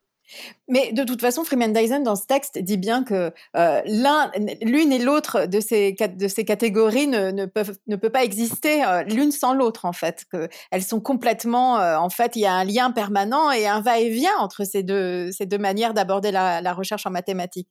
Mais 0.67 0.91
de 0.91 1.03
toute 1.03 1.21
façon, 1.21 1.43
Freeman 1.43 1.71
Dyson, 1.71 2.01
dans 2.01 2.15
ce 2.15 2.25
texte, 2.25 2.57
dit 2.57 2.77
bien 2.77 3.03
que 3.03 3.31
euh, 3.55 3.81
l'un, 3.85 4.31
l'une 4.61 4.91
et 4.91 4.99
l'autre 4.99 5.45
de 5.45 5.59
ces, 5.59 5.93
de 5.93 6.27
ces 6.27 6.45
catégories 6.45 7.07
ne, 7.07 7.31
ne, 7.31 7.45
peuvent, 7.45 7.77
ne 7.87 7.95
peut 7.95 8.09
pas 8.09 8.23
exister 8.23 8.83
euh, 8.83 9.03
l'une 9.03 9.31
sans 9.31 9.53
l'autre, 9.53 9.85
en 9.85 9.93
fait. 9.93 10.25
Elles 10.71 10.83
sont 10.83 10.99
complètement, 10.99 11.79
euh, 11.79 11.97
en 11.97 12.09
fait, 12.09 12.35
il 12.35 12.41
y 12.41 12.45
a 12.45 12.53
un 12.53 12.63
lien 12.63 12.91
permanent 12.91 13.51
et 13.51 13.67
un 13.67 13.81
va-et-vient 13.81 14.35
entre 14.39 14.63
ces 14.63 14.83
deux, 14.83 15.31
ces 15.31 15.45
deux 15.45 15.59
manières 15.59 15.93
d'aborder 15.93 16.31
la, 16.31 16.73
recherche 16.73 17.05
en 17.05 17.11
mathématiques. 17.11 17.69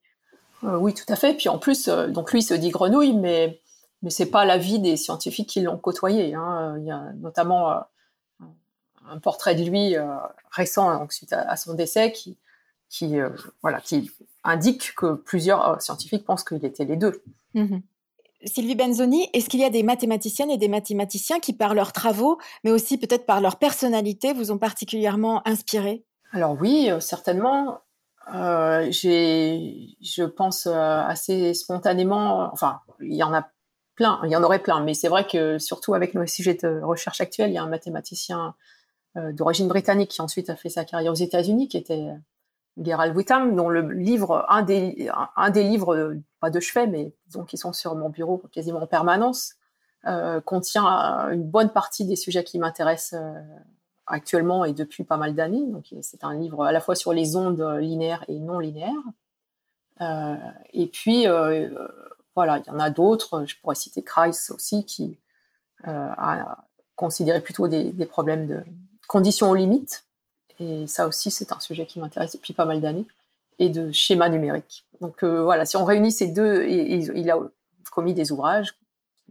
oui, 0.63 0.95
tout 0.95 1.13
à 1.13 1.17
fait. 1.17 1.35
Puis 1.35 1.49
en 1.49 1.59
plus, 1.59 1.89
donc 1.89 2.33
lui 2.33 2.43
se 2.43 2.55
dit 2.55 2.71
grenouille, 2.71 3.13
mais, 3.13 3.61
mais 4.03 4.11
c'est 4.11 4.31
pas 4.31 4.45
l'avis 4.45 4.79
des 4.79 4.97
scientifiques 4.97 5.49
qui 5.49 5.61
l'ont 5.61 5.77
côtoyé. 5.77 6.35
Hein. 6.35 6.77
Il 6.79 6.87
y 6.87 6.91
a 6.91 7.13
notamment 7.17 7.81
un 9.11 9.19
portrait 9.19 9.57
de 9.57 9.65
lui 9.65 9.97
récent, 10.53 11.07
suite 11.11 11.35
à 11.35 11.57
son 11.57 11.75
décès, 11.75 12.13
qui, 12.13 12.39
qui, 12.95 13.19
euh, 13.19 13.31
voilà, 13.61 13.81
qui 13.81 14.11
indique 14.45 14.95
que 14.95 15.15
plusieurs 15.15 15.69
euh, 15.69 15.79
scientifiques 15.81 16.25
pensent 16.25 16.45
qu'il 16.45 16.65
était 16.65 16.85
les 16.85 16.97
deux. 16.97 17.23
Mhm. 17.55 17.83
Sylvie 18.45 18.77
Benzoni, 18.77 19.29
est-ce 19.33 19.49
qu'il 19.49 19.61
y 19.61 19.65
a 19.65 19.71
des 19.71 19.83
mathématiciennes 19.83 20.51
et 20.51 20.59
des 20.59 20.69
mathématiciens 20.69 21.41
qui, 21.41 21.55
par 21.55 21.75
leurs 21.75 21.93
travaux, 21.93 22.39
mais 22.63 22.71
aussi 22.71 22.99
peut-être 22.99 23.27
par 23.27 23.41
leur 23.41 23.57
personnalité, 23.57 24.33
vous 24.33 24.53
ont 24.53 24.59
particulièrement 24.59 25.47
inspiré? 25.49 26.05
Alors 26.31 26.57
oui, 26.61 26.89
euh, 26.89 27.01
certainement. 27.01 27.81
Euh, 28.33 28.91
je 28.93 30.25
pense 30.25 30.67
assez 30.67 31.53
spontanément, 31.53 32.51
enfin, 32.53 32.81
il 33.01 33.17
y 33.17 33.23
en 33.23 33.35
a 33.35 33.49
plein, 33.97 34.21
il 34.25 34.31
y 34.31 34.37
en 34.37 34.43
aurait 34.43 34.63
plein, 34.63 34.83
mais 34.83 34.95
c'est 34.95 35.09
vrai 35.09 35.27
que 35.27 35.59
surtout 35.59 35.95
avec 35.95 36.15
nos 36.15 36.27
sujets 36.27 36.55
de 36.55 36.81
recherche 36.81 37.21
actuels, 37.21 37.51
il 37.51 37.55
y 37.55 37.59
a 37.59 37.63
un 37.63 37.69
mathématicien 37.69 38.55
d'origine 39.15 39.69
britannique 39.69 40.11
qui 40.11 40.23
ensuite 40.23 40.49
a 40.49 40.57
fait 40.57 40.71
sa 40.71 40.87
carrière 40.87 41.13
aux 41.13 41.17
États-Unis, 41.17 41.69
qui 41.69 41.77
était 41.77 42.09
Gerald 42.77 43.17
Witham, 43.17 43.55
dont 43.55 43.69
le 43.69 43.93
livre, 43.93 44.45
un 44.49 44.63
des, 44.63 45.09
un 45.37 45.51
des 45.51 45.63
livres, 45.63 46.17
pas 46.41 46.51
de 46.51 46.61
chevet, 46.61 46.87
mais 46.87 47.13
disons 47.27 47.45
qui 47.45 47.57
sont 47.57 47.73
sur 47.73 47.95
mon 47.95 48.09
bureau 48.09 48.43
quasiment 48.53 48.83
en 48.83 48.87
permanence, 48.87 49.55
euh, 50.07 50.41
contient 50.41 51.31
une 51.31 51.45
bonne 51.45 51.71
partie 51.71 52.05
des 52.05 52.17
sujets 52.17 52.45
qui 52.45 52.59
m'intéressent 52.59 53.19
euh, 53.19 53.41
actuellement 54.07 54.65
et 54.65 54.75
depuis 54.75 55.05
pas 55.05 55.17
mal 55.17 55.35
d'années. 55.35 55.65
Donc 55.67 55.95
c'est 56.03 56.25
un 56.25 56.35
livre 56.35 56.65
à 56.65 56.73
la 56.73 56.81
fois 56.81 56.95
sur 56.95 57.13
les 57.13 57.37
ondes 57.37 57.63
linéaires 57.81 58.25
et 58.29 58.39
non 58.39 58.59
linéaires. 58.59 58.93
Euh, 60.01 60.35
et 60.73 60.89
puis 60.89 61.27
voilà, 62.35 62.59
il 62.59 62.67
y 62.67 62.71
en 62.71 62.81
a 62.81 62.91
d'autres. 62.91 63.45
Je 63.47 63.57
pourrais 63.61 63.77
citer 63.77 64.03
Kreis 64.03 64.51
aussi, 64.51 64.85
qui 64.85 65.19
a 65.85 66.59
considéré 66.97 67.41
plutôt 67.41 67.69
des, 67.69 67.93
des 67.93 68.07
problèmes 68.07 68.47
de 68.47 68.63
conditions 69.07 69.51
aux 69.51 69.55
limites 69.55 70.05
et 70.61 70.87
ça 70.87 71.07
aussi, 71.07 71.31
c'est 71.31 71.53
un 71.53 71.61
sujet 71.61 71.87
qui 71.87 71.99
m'intéresse 71.99 72.33
depuis 72.33 72.53
pas 72.53 72.65
mal 72.65 72.81
d'années, 72.81 73.07
et 73.59 73.69
de 73.69 73.93
schéma 73.93 74.29
numérique. 74.29 74.85
Donc 75.01 75.23
euh, 75.23 75.43
voilà, 75.43 75.65
si 75.65 75.77
on 75.77 75.85
réunit 75.85 76.13
ces 76.13 76.29
deux, 76.29 76.67
il 76.67 77.31
a 77.31 77.39
commis 77.91 78.15
des 78.15 78.33
ouvrages, 78.33 78.75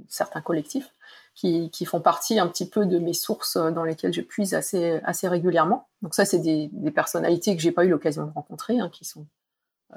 certains 0.07 0.41
collectifs, 0.41 0.93
qui, 1.35 1.69
qui, 1.71 1.85
font 1.85 1.99
partie 1.99 2.39
un 2.39 2.47
petit 2.47 2.69
peu 2.69 2.85
de 2.85 2.99
mes 2.99 3.13
sources 3.13 3.57
dans 3.57 3.83
lesquelles 3.83 4.13
je 4.13 4.21
puise 4.21 4.53
assez, 4.53 5.01
assez 5.03 5.27
régulièrement. 5.27 5.87
Donc 6.01 6.13
ça, 6.13 6.25
c'est 6.25 6.39
des, 6.39 6.69
personnalités 6.91 7.55
que 7.55 7.61
j'ai 7.61 7.71
pas 7.71 7.85
eu 7.85 7.89
l'occasion 7.89 8.27
de 8.27 8.31
rencontrer, 8.31 8.79
hein, 8.79 8.89
qui 8.93 9.03
sont 9.03 9.25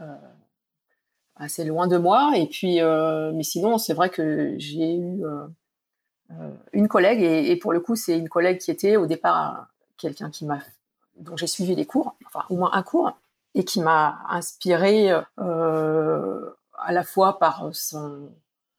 euh, 0.01 0.17
assez 1.37 1.65
loin 1.65 1.87
de 1.87 1.99
moi. 1.99 2.33
Et 2.37 2.47
puis, 2.47 2.81
euh, 2.81 3.33
mais 3.33 3.43
sinon, 3.43 3.79
c'est 3.79 3.95
vrai 3.95 4.11
que 4.11 4.55
j'ai 4.59 4.95
eu 4.95 5.25
euh, 5.25 5.47
euh, 6.33 6.51
une 6.73 6.89
collègue, 6.89 7.23
et, 7.23 7.57
pour 7.57 7.73
le 7.73 7.81
coup, 7.81 7.97
c'est 7.97 8.19
une 8.19 8.29
collègue 8.29 8.59
qui 8.59 8.71
était 8.71 8.97
au 8.97 9.07
départ 9.07 9.69
quelqu'un 9.99 10.31
qui 10.31 10.45
m'a, 10.45 10.59
dont 11.19 11.37
j'ai 11.37 11.47
suivi 11.47 11.75
les 11.75 11.87
cours, 11.87 12.17
enfin 12.27 12.45
au 12.51 12.57
moins 12.57 12.71
un 12.73 12.83
cours, 12.83 13.13
et 13.55 13.65
qui 13.65 13.81
m'a 13.81 14.19
inspiré 14.29 15.11
euh, 15.39 16.51
à 16.79 16.93
la 16.93 17.05
fois 17.05 17.39
par 17.39 17.71
son, 17.73 18.31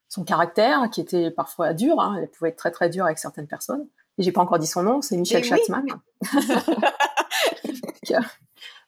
son 0.10 0.24
caractère, 0.24 0.90
qui 0.92 1.02
était 1.02 1.32
parfois 1.32 1.74
dur, 1.74 2.00
hein, 2.00 2.18
elle 2.22 2.30
pouvait 2.30 2.50
être 2.50 2.58
très 2.58 2.72
très 2.72 2.90
dure 2.90 3.06
avec 3.06 3.18
certaines 3.18 3.48
personnes. 3.48 3.88
Et 4.18 4.24
j'ai 4.24 4.32
pas 4.32 4.42
encore 4.42 4.60
dit 4.60 4.68
son 4.68 4.84
nom, 4.84 5.02
c'est 5.02 5.18
Michel 5.18 5.42
Eh 5.44 5.48
Schatzman. 5.48 5.86
donc, 8.10 8.24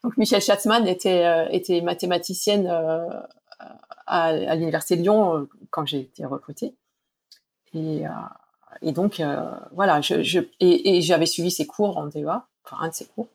donc, 0.02 0.16
Michel 0.16 0.40
Schatzman 0.40 0.86
était, 0.88 1.24
euh, 1.24 1.46
était 1.50 1.80
mathématicienne 1.82 2.66
euh, 2.66 3.08
à, 4.06 4.26
à 4.26 4.54
l'université 4.56 4.96
de 4.96 5.02
Lyon 5.02 5.36
euh, 5.36 5.48
quand 5.70 5.86
j'ai 5.86 6.00
été 6.00 6.24
recrutée. 6.24 6.74
Et, 7.74 8.06
euh, 8.06 8.10
et 8.82 8.92
donc 8.92 9.22
voilà, 9.72 10.00
je, 10.00 10.22
je 10.22 10.40
et, 10.58 10.96
et 10.96 11.02
j'avais 11.02 11.26
suivi 11.26 11.50
ses 11.50 11.66
cours 11.66 11.98
en 11.98 12.06
DEA, 12.06 12.42
enfin 12.64 12.78
un 12.80 12.88
de 12.88 12.94
ses 12.94 13.06
cours. 13.06 13.28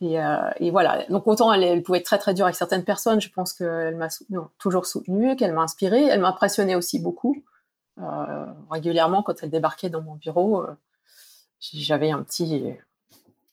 Et, 0.00 0.20
euh, 0.20 0.50
et, 0.60 0.70
voilà. 0.70 1.04
Donc 1.08 1.26
autant 1.26 1.52
elle, 1.52 1.64
elle, 1.64 1.82
pouvait 1.82 1.98
être 1.98 2.04
très 2.04 2.18
très 2.18 2.34
dure 2.34 2.44
avec 2.44 2.56
certaines 2.56 2.84
personnes, 2.84 3.20
je 3.20 3.30
pense 3.30 3.52
qu'elle 3.52 3.96
m'a 3.96 4.10
soutenu, 4.10 4.38
toujours 4.58 4.86
soutenue, 4.86 5.34
qu'elle 5.36 5.52
m'a 5.52 5.62
inspirée. 5.62 6.04
Elle 6.04 6.20
m'impressionnait 6.20 6.76
aussi 6.76 7.00
beaucoup. 7.00 7.42
Euh, 8.00 8.46
régulièrement, 8.70 9.22
quand 9.22 9.42
elle 9.42 9.50
débarquait 9.50 9.90
dans 9.90 10.02
mon 10.02 10.14
bureau, 10.14 10.62
euh, 10.62 10.72
j'avais 11.60 12.12
un 12.12 12.22
petit, 12.22 12.74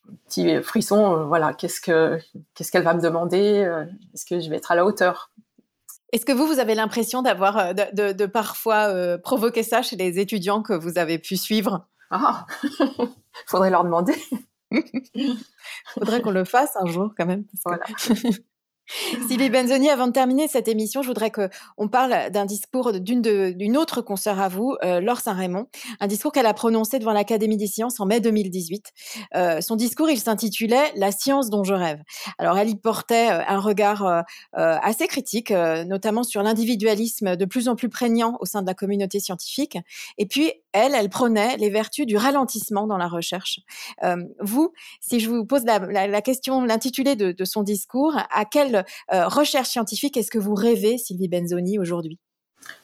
un 0.07 0.13
petit 0.27 0.61
frisson. 0.61 1.25
voilà, 1.25 1.53
qu'est-ce 1.53 1.81
que 1.81 2.19
qu'est-ce 2.53 2.71
qu'elle 2.71 2.83
va 2.83 2.93
me 2.93 3.01
demander 3.01 3.67
Est-ce 4.13 4.25
que 4.25 4.39
je 4.39 4.49
vais 4.49 4.57
être 4.57 4.71
à 4.71 4.75
la 4.75 4.85
hauteur? 4.85 5.31
Est-ce 6.11 6.27
que 6.27 6.31
vous, 6.31 6.45
vous 6.45 6.59
avez 6.59 6.75
l'impression 6.75 7.23
d'avoir 7.23 7.73
de, 7.73 7.83
de, 7.93 8.11
de, 8.13 8.25
parfois 8.27 9.17
provoquer 9.17 9.63
ça 9.63 9.81
chez 9.81 9.95
les 9.95 10.19
étudiants 10.19 10.61
que 10.61 10.73
vous 10.73 10.99
avez 10.99 11.17
pu 11.17 11.37
suivre? 11.37 11.87
Ah, 12.11 12.45
faudrait 13.47 13.71
leur 13.71 13.83
demander. 13.83 14.13
Faudrait 15.93 16.21
qu'on 16.21 16.31
le 16.31 16.45
fasse 16.45 16.75
un 16.75 16.85
jour 16.85 17.13
quand 17.17 17.25
même. 17.25 17.45
Parce 17.45 17.79
que... 17.79 18.19
voilà. 18.19 18.35
Sylvie 19.27 19.49
Benzoni, 19.49 19.89
avant 19.89 20.07
de 20.07 20.11
terminer 20.11 20.47
cette 20.47 20.67
émission, 20.67 21.01
je 21.01 21.07
voudrais 21.07 21.31
qu'on 21.31 21.87
parle 21.87 22.29
d'un 22.29 22.45
discours 22.45 22.91
d'une 22.93 23.77
autre 23.77 24.01
consoeur 24.01 24.39
à 24.39 24.47
vous, 24.47 24.75
euh, 24.83 25.01
Laure 25.01 25.19
Saint-Raymond, 25.19 25.67
un 25.99 26.07
discours 26.07 26.31
qu'elle 26.31 26.45
a 26.45 26.53
prononcé 26.53 26.99
devant 26.99 27.13
l'Académie 27.13 27.57
des 27.57 27.67
sciences 27.67 27.99
en 27.99 28.05
mai 28.05 28.19
2018. 28.19 28.91
Euh, 29.35 29.61
son 29.61 29.75
discours, 29.75 30.09
il 30.09 30.19
s'intitulait 30.19 30.91
La 30.95 31.11
science 31.11 31.49
dont 31.49 31.63
je 31.63 31.73
rêve. 31.73 31.99
Alors, 32.37 32.57
elle 32.57 32.69
y 32.69 32.75
portait 32.75 33.31
euh, 33.31 33.41
un 33.47 33.59
regard 33.59 34.05
euh, 34.05 34.21
assez 34.53 35.07
critique, 35.07 35.51
notamment 35.51 36.23
sur 36.23 36.43
l'individualisme 36.43 37.35
de 37.35 37.45
plus 37.45 37.67
en 37.67 37.75
plus 37.75 37.89
prégnant 37.89 38.37
au 38.39 38.45
sein 38.45 38.61
de 38.61 38.67
la 38.67 38.73
communauté 38.73 39.19
scientifique. 39.19 39.77
Et 40.17 40.27
puis, 40.27 40.51
elle, 40.75 40.93
elle 40.93 41.09
prenait 41.09 41.55
les 41.55 41.69
vertus 41.69 42.05
du 42.05 42.17
ralentissement 42.17 42.85
dans 42.85 42.97
la 42.97 43.07
recherche. 43.07 43.61
Euh, 44.03 44.17
vous, 44.41 44.73
si 44.99 45.21
je 45.21 45.29
vous 45.29 45.45
pose 45.45 45.63
la, 45.63 46.21
question, 46.21 46.61
l'intitulé 46.61 47.15
de, 47.15 47.45
son 47.45 47.63
discours, 47.63 48.17
à 48.29 48.43
quelle 48.43 48.85
euh, 49.13 49.27
recherche 49.27 49.69
scientifique 49.69 50.17
est-ce 50.17 50.29
que 50.29 50.37
vous 50.37 50.53
rêvez, 50.53 50.97
Sylvie 50.97 51.29
Benzoni, 51.29 51.79
aujourd'hui? 51.79 52.19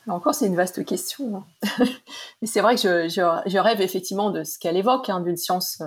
Encore, 0.08 0.34
c'est 0.34 0.46
une 0.46 0.56
vaste 0.56 0.86
question. 0.86 1.44
Hein. 1.64 1.86
Mais 2.42 2.48
c'est 2.48 2.62
vrai 2.62 2.76
que 2.76 3.10
je, 3.10 3.58
rêve 3.58 3.82
effectivement 3.82 4.30
de 4.30 4.44
ce 4.44 4.58
qu'elle 4.58 4.78
évoque, 4.78 5.10
hein, 5.10 5.20
d'une 5.20 5.38
science 5.38 5.82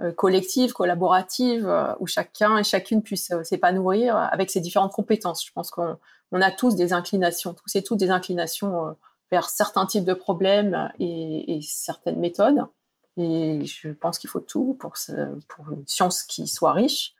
euh, 0.00 0.12
collective, 0.12 0.72
collaborative, 0.72 1.70
où 2.00 2.06
chacun 2.06 2.56
et 2.56 2.64
chacune 2.64 3.02
puisse 3.02 3.32
s'épanouir 3.42 4.16
avec 4.16 4.50
ses 4.50 4.60
différentes 4.60 4.92
compétences. 4.92 5.44
Je 5.44 5.52
pense 5.52 5.70
qu'on 5.70 5.98
on 6.32 6.40
a 6.40 6.50
tous 6.50 6.76
des 6.76 6.92
inclinations, 6.92 7.54
tous 7.54 7.76
et 7.76 7.82
toutes 7.82 7.98
des 7.98 8.10
inclinations 8.10 8.96
vers 9.30 9.48
certains 9.48 9.86
types 9.86 10.04
de 10.04 10.14
problèmes 10.14 10.90
et, 10.98 11.60
certaines 11.62 12.18
méthodes. 12.18 12.66
Et 13.16 13.64
je 13.64 13.88
pense 13.88 14.18
qu'il 14.18 14.30
faut 14.30 14.40
tout 14.40 14.76
pour, 14.78 14.94
pour 15.48 15.72
une 15.72 15.86
science 15.86 16.22
qui 16.22 16.46
soit 16.48 16.72
riche. 16.72 17.16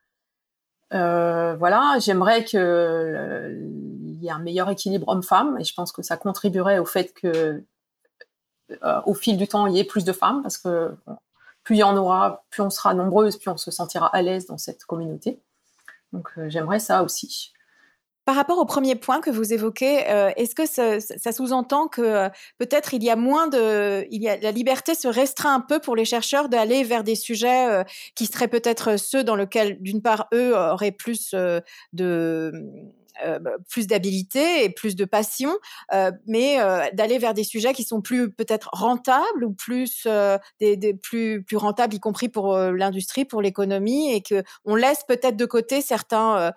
Euh, 0.92 1.56
voilà, 1.56 1.98
j'aimerais 2.00 2.44
que 2.44 2.56
euh, 2.56 3.68
y 4.20 4.28
ait 4.28 4.30
un 4.30 4.38
meilleur 4.38 4.70
équilibre 4.70 5.08
homme-femme 5.08 5.58
et 5.58 5.64
je 5.64 5.74
pense 5.74 5.90
que 5.90 6.02
ça 6.02 6.16
contribuerait 6.16 6.78
au 6.78 6.84
fait 6.84 7.12
que 7.12 7.64
euh, 8.70 9.00
au 9.04 9.14
fil 9.14 9.36
du 9.36 9.48
temps 9.48 9.66
il 9.66 9.74
y 9.74 9.80
ait 9.80 9.84
plus 9.84 10.04
de 10.04 10.12
femmes 10.12 10.42
parce 10.42 10.58
que 10.58 10.94
plus 11.64 11.76
il 11.76 11.78
y 11.80 11.82
en 11.82 11.96
aura, 11.96 12.44
plus 12.50 12.62
on 12.62 12.70
sera 12.70 12.94
nombreuses, 12.94 13.36
plus 13.36 13.50
on 13.50 13.56
se 13.56 13.72
sentira 13.72 14.06
à 14.14 14.22
l'aise 14.22 14.46
dans 14.46 14.58
cette 14.58 14.84
communauté. 14.84 15.40
Donc 16.12 16.30
j'aimerais 16.46 16.78
ça 16.78 17.02
aussi. 17.02 17.52
Par 18.26 18.34
rapport 18.34 18.58
au 18.58 18.64
premier 18.64 18.96
point 18.96 19.20
que 19.20 19.30
vous 19.30 19.52
évoquez, 19.52 20.10
euh, 20.10 20.32
est-ce 20.36 20.56
que 20.56 20.66
ça, 20.66 21.32
sous-entend 21.32 21.86
que 21.86 22.02
euh, 22.02 22.28
peut-être 22.58 22.92
il 22.92 23.04
y 23.04 23.08
a 23.08 23.14
moins 23.14 23.46
de, 23.46 24.04
il 24.10 24.20
y 24.20 24.28
a 24.28 24.36
la 24.36 24.50
liberté 24.50 24.96
se 24.96 25.06
restreint 25.06 25.54
un 25.54 25.60
peu 25.60 25.78
pour 25.78 25.94
les 25.94 26.04
chercheurs 26.04 26.48
d'aller 26.48 26.82
vers 26.82 27.04
des 27.04 27.14
sujets 27.14 27.68
euh, 27.68 27.84
qui 28.16 28.26
seraient 28.26 28.48
peut-être 28.48 28.98
ceux 28.98 29.22
dans 29.22 29.36
lesquels, 29.36 29.80
d'une 29.80 30.02
part, 30.02 30.26
eux 30.34 30.56
auraient 30.56 30.90
plus 30.90 31.36
de 31.92 32.52
plus 33.70 33.86
d'habilité 33.86 34.64
et 34.64 34.70
plus 34.70 34.96
de 34.96 35.04
passion, 35.04 35.52
euh, 35.92 36.10
mais 36.26 36.60
euh, 36.60 36.84
d'aller 36.92 37.18
vers 37.18 37.34
des 37.34 37.44
sujets 37.44 37.72
qui 37.72 37.84
sont 37.84 38.00
plus 38.00 38.30
peut-être 38.30 38.68
rentables 38.72 39.44
ou 39.44 39.52
plus 39.52 40.04
euh, 40.06 40.38
plus 41.02 41.56
rentables, 41.56 41.94
y 41.94 42.00
compris 42.00 42.28
pour 42.28 42.54
euh, 42.54 42.72
l'industrie, 42.72 43.24
pour 43.24 43.42
l'économie, 43.42 44.12
et 44.12 44.22
que 44.22 44.42
on 44.64 44.74
laisse 44.74 45.04
peut-être 45.06 45.36
de 45.36 45.46
côté 45.46 45.80
certains 45.80 46.52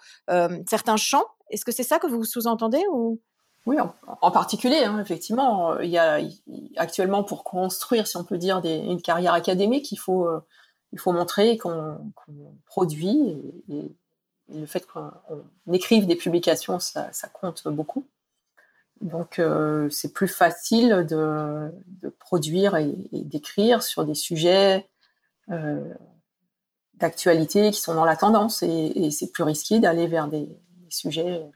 certains 0.67 0.98
champs. 0.98 1.26
Est-ce 1.50 1.65
que 1.65 1.72
c'est 1.72 1.84
ça 1.84 2.00
que 2.00 2.08
vous 2.08 2.24
sous-entendez 2.24 2.84
ou? 2.91 3.19
Oui, 3.65 3.76
en, 4.22 4.32
particulier, 4.32 4.84
hein, 4.84 5.00
effectivement, 5.00 5.78
il 5.80 5.89
y 5.89 5.98
a 5.98 6.19
actuellement 6.78 7.24
pour 7.24 7.43
construire, 7.43 8.08
si 8.08 8.17
on 8.17 8.24
peut 8.24 8.38
dire, 8.38 8.62
une 8.63 9.02
carrière 9.02 9.34
académique, 9.34 9.91
il 9.91 9.98
faut 9.98 10.28
euh, 10.28 10.39
il 10.91 11.00
faut 11.00 11.12
montrer 11.12 11.58
qu'on 11.58 11.98
qu 12.26 12.32
produit 12.65 13.38
et, 13.69 13.91
le 14.54 14.66
fait 14.66 14.86
qu'on 14.86 15.12
écrive 15.72 16.08
des 16.08 16.16
publications, 16.16 16.80
ça, 16.80 17.12
compte 17.34 17.68
beaucoup. 17.68 18.06
Donc 19.02 19.40
euh, 19.40 19.90
c'est 19.90 20.12
plus 20.12 20.28
facile 20.28 21.06
de, 21.10 21.72
produire 22.20 22.76
et, 22.76 22.94
d'écrire 23.12 23.82
sur 23.82 24.04
des 24.04 24.16
sujets 24.16 24.90
euh, 25.50 25.94
d'actualité 26.96 27.72
qui 27.72 27.80
sont 27.80 27.94
dans 27.94 28.06
la 28.06 28.18
tendance 28.18 28.62
et, 28.62 29.10
c'est 29.12 29.32
plus 29.32 29.44
risqué 29.44 29.80
d'aller 29.80 30.08
vers 30.08 30.28
des, 30.28 30.46
des 30.48 30.92
sujets 30.92 31.50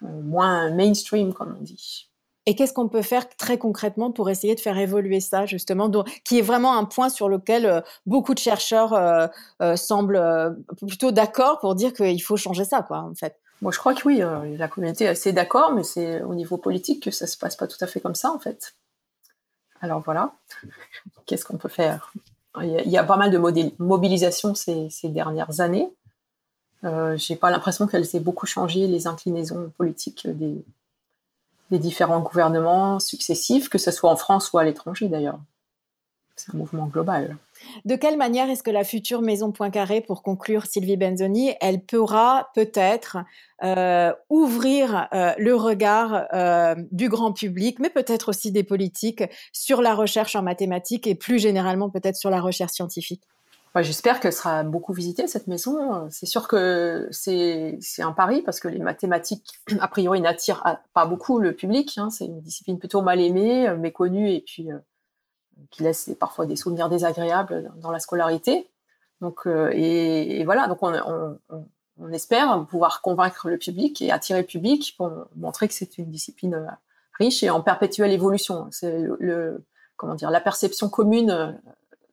moins 0.00 0.70
mainstream, 0.70 1.34
comme 1.34 1.56
on 1.58 1.62
dit. 1.62 2.07
Et 2.48 2.54
qu'est-ce 2.54 2.72
qu'on 2.72 2.88
peut 2.88 3.02
faire 3.02 3.28
très 3.36 3.58
concrètement 3.58 4.10
pour 4.10 4.30
essayer 4.30 4.54
de 4.54 4.60
faire 4.60 4.78
évoluer 4.78 5.20
ça, 5.20 5.44
justement, 5.44 5.90
qui 6.24 6.38
est 6.38 6.42
vraiment 6.42 6.78
un 6.78 6.86
point 6.86 7.10
sur 7.10 7.28
lequel 7.28 7.66
euh, 7.66 7.82
beaucoup 8.06 8.32
de 8.32 8.38
chercheurs 8.38 8.94
euh, 8.94 9.26
euh, 9.60 9.76
semblent 9.76 10.56
plutôt 10.78 11.12
d'accord 11.12 11.58
pour 11.58 11.74
dire 11.74 11.92
qu'il 11.92 12.22
faut 12.22 12.38
changer 12.38 12.64
ça, 12.64 12.80
quoi, 12.80 13.00
en 13.00 13.14
fait 13.14 13.38
Moi, 13.60 13.70
je 13.70 13.78
crois 13.78 13.92
que 13.92 14.00
oui, 14.08 14.22
la 14.56 14.66
communauté 14.66 15.04
est 15.04 15.08
assez 15.08 15.34
d'accord, 15.34 15.74
mais 15.74 15.82
c'est 15.82 16.22
au 16.22 16.34
niveau 16.34 16.56
politique 16.56 17.02
que 17.02 17.10
ça 17.10 17.26
se 17.26 17.36
passe 17.36 17.54
pas 17.54 17.66
tout 17.66 17.76
à 17.82 17.86
fait 17.86 18.00
comme 18.00 18.14
ça, 18.14 18.32
en 18.32 18.38
fait. 18.38 18.74
Alors 19.82 20.00
voilà, 20.00 20.32
qu'est-ce 21.26 21.44
qu'on 21.44 21.58
peut 21.58 21.68
faire? 21.68 22.14
Il 22.62 22.90
y, 22.90 22.96
a, 22.96 23.04
pas 23.04 23.18
mal 23.18 23.30
de 23.30 23.36
mobilisation 23.78 24.54
ces, 24.54 24.88
ces 24.88 25.10
dernières 25.10 25.60
années. 25.60 25.92
Euh, 26.84 27.14
j'ai 27.18 27.36
pas 27.36 27.50
l'impression 27.50 27.86
qu'elle 27.86 28.06
s'est 28.06 28.20
beaucoup 28.20 28.46
changé 28.46 28.86
les 28.86 29.06
inclinaisons 29.06 29.70
politiques 29.76 30.26
des, 30.26 30.64
des, 31.70 31.78
différents 31.78 32.20
gouvernements 32.20 33.00
successifs, 33.00 33.68
que 33.68 33.78
ce 33.78 33.90
soit 33.90 34.10
en 34.10 34.16
France 34.16 34.52
ou 34.52 34.58
à 34.58 34.64
l'étranger 34.64 35.08
d'ailleurs. 35.08 35.38
C'est 36.36 36.54
un 36.54 36.58
mouvement 36.58 36.86
global. 36.86 37.36
De 37.84 37.96
quelle 37.96 38.16
manière 38.16 38.48
est-ce 38.48 38.62
que 38.62 38.70
la 38.70 38.84
future 38.84 39.22
Maison 39.22 39.50
Poincaré, 39.50 40.00
pour 40.00 40.22
conclure 40.22 40.66
Sylvie 40.66 40.96
Benzoni, 40.96 41.52
elle 41.60 41.80
pourra 41.80 42.50
peut-être 42.54 43.18
euh, 43.64 44.12
ouvrir 44.30 45.08
euh, 45.12 45.32
le 45.36 45.56
regard 45.56 46.26
euh, 46.32 46.76
du 46.92 47.08
grand 47.08 47.32
public, 47.32 47.80
mais 47.80 47.90
peut-être 47.90 48.28
aussi 48.28 48.52
des 48.52 48.62
politiques, 48.62 49.24
sur 49.52 49.82
la 49.82 49.96
recherche 49.96 50.36
en 50.36 50.42
mathématiques 50.42 51.08
et 51.08 51.16
plus 51.16 51.40
généralement 51.40 51.90
peut-être 51.90 52.16
sur 52.16 52.30
la 52.30 52.40
recherche 52.40 52.72
scientifique? 52.72 53.22
J'espère 53.76 54.18
qu'elle 54.20 54.32
sera 54.32 54.64
beaucoup 54.64 54.92
visitée, 54.92 55.28
cette 55.28 55.46
maison. 55.46 56.08
C'est 56.10 56.26
sûr 56.26 56.48
que 56.48 57.08
c'est 57.10 57.78
un 57.98 58.12
pari 58.12 58.42
parce 58.42 58.60
que 58.60 58.68
les 58.68 58.78
mathématiques, 58.78 59.60
a 59.80 59.88
priori, 59.88 60.20
n'attirent 60.20 60.64
pas 60.94 61.06
beaucoup 61.06 61.38
le 61.38 61.54
public. 61.54 61.96
Hein. 61.98 62.10
C'est 62.10 62.26
une 62.26 62.40
discipline 62.40 62.78
plutôt 62.78 63.02
mal 63.02 63.20
aimée, 63.20 63.68
méconnue 63.76 64.30
et 64.30 64.40
puis 64.40 64.72
euh, 64.72 64.78
qui 65.70 65.82
laisse 65.82 66.10
parfois 66.18 66.46
des 66.46 66.56
souvenirs 66.56 66.88
désagréables 66.88 67.70
dans 67.76 67.90
la 67.90 68.00
scolarité. 68.00 68.68
Donc, 69.20 69.46
euh, 69.46 69.70
et, 69.72 70.44
voilà, 70.44 70.66
donc 70.66 70.82
on, 70.82 71.38
espère 72.12 72.64
pouvoir 72.70 73.02
convaincre 73.02 73.48
le 73.48 73.58
public 73.58 74.00
et 74.02 74.12
attirer 74.12 74.40
le 74.40 74.46
public 74.46 74.94
pour 74.96 75.10
montrer 75.34 75.66
que 75.66 75.74
c'est 75.74 75.98
une 75.98 76.10
discipline 76.10 76.66
riche 77.18 77.42
et 77.42 77.50
en 77.50 77.60
perpétuelle 77.60 78.12
évolution. 78.12 78.68
C'est 78.70 79.02
le 79.18 79.64
comment 79.96 80.14
dire, 80.14 80.30
la 80.30 80.40
perception 80.40 80.88
commune 80.88 81.60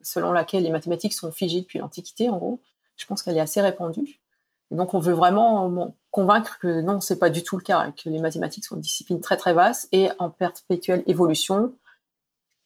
selon 0.06 0.32
laquelle 0.32 0.64
les 0.64 0.70
mathématiques 0.70 1.14
sont 1.14 1.32
figées 1.32 1.62
depuis 1.62 1.80
l'Antiquité, 1.80 2.30
en 2.30 2.38
gros. 2.38 2.60
Je 2.96 3.06
pense 3.06 3.22
qu'elle 3.22 3.36
est 3.36 3.42
assez 3.42 3.62
répandue. 3.62 4.22
Et 4.72 4.76
donc, 4.76 4.94
on 4.94 5.00
veut 5.00 5.14
vraiment 5.14 5.94
convaincre 6.12 6.58
que 6.60 6.82
non, 6.82 7.02
c'est 7.02 7.20
pas 7.20 7.30
du 7.30 7.44
tout 7.44 7.58
le 7.58 7.64
cas, 7.64 7.92
que 7.92 8.10
les 8.10 8.20
mathématiques 8.20 8.66
sont 8.66 8.76
une 8.76 8.82
discipline 8.82 9.20
très 9.20 9.38
très 9.38 9.54
vaste 9.54 9.90
et 9.92 10.10
en 10.18 10.30
perpétuelle 10.30 11.04
évolution. 11.08 11.74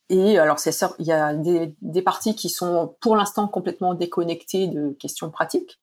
Et 0.09 0.37
alors, 0.37 0.59
il 0.99 1.05
y 1.05 1.11
a 1.11 1.33
des, 1.33 1.73
des, 1.81 2.01
parties 2.01 2.35
qui 2.35 2.49
sont 2.49 2.95
pour 2.99 3.15
l'instant 3.15 3.47
complètement 3.47 3.93
déconnectées 3.93 4.67
de 4.67 4.91
questions 4.91 5.29
pratiques. 5.29 5.79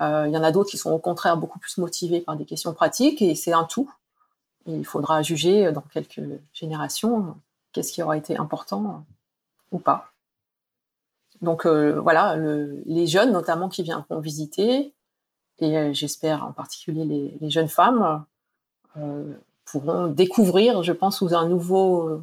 Euh, 0.00 0.26
il 0.28 0.34
y 0.34 0.36
en 0.36 0.42
a 0.42 0.52
d'autres 0.52 0.70
qui 0.70 0.78
sont 0.78 0.92
au 0.92 0.98
contraire 0.98 1.36
beaucoup 1.36 1.58
plus 1.58 1.78
motivées 1.78 2.20
par 2.20 2.36
des 2.36 2.44
questions 2.44 2.74
pratiques 2.74 3.22
et 3.22 3.34
c'est 3.34 3.52
un 3.52 3.64
tout. 3.64 3.90
Et 4.66 4.72
il 4.72 4.84
faudra 4.84 5.22
juger 5.22 5.72
dans 5.72 5.80
quelques 5.80 6.20
générations 6.52 7.36
qu'est-ce 7.72 7.92
qui 7.92 8.02
aura 8.02 8.16
été 8.16 8.36
important 8.36 9.04
ou 9.70 9.78
pas. 9.78 10.12
Donc 11.42 11.66
euh, 11.66 12.00
voilà, 12.00 12.36
le, 12.36 12.82
les 12.86 13.06
jeunes 13.06 13.32
notamment 13.32 13.68
qui 13.68 13.82
viendront 13.82 14.20
visiter, 14.20 14.94
et 15.58 15.78
euh, 15.78 15.92
j'espère 15.92 16.44
en 16.44 16.52
particulier 16.52 17.04
les, 17.40 17.50
jeunes 17.50 17.68
femmes, 17.68 18.24
euh, 18.96 19.34
pourront 19.64 20.08
découvrir, 20.08 20.82
je 20.82 20.92
pense, 20.92 21.18
sous 21.18 21.34
un 21.34 21.48
nouveau, 21.48 22.22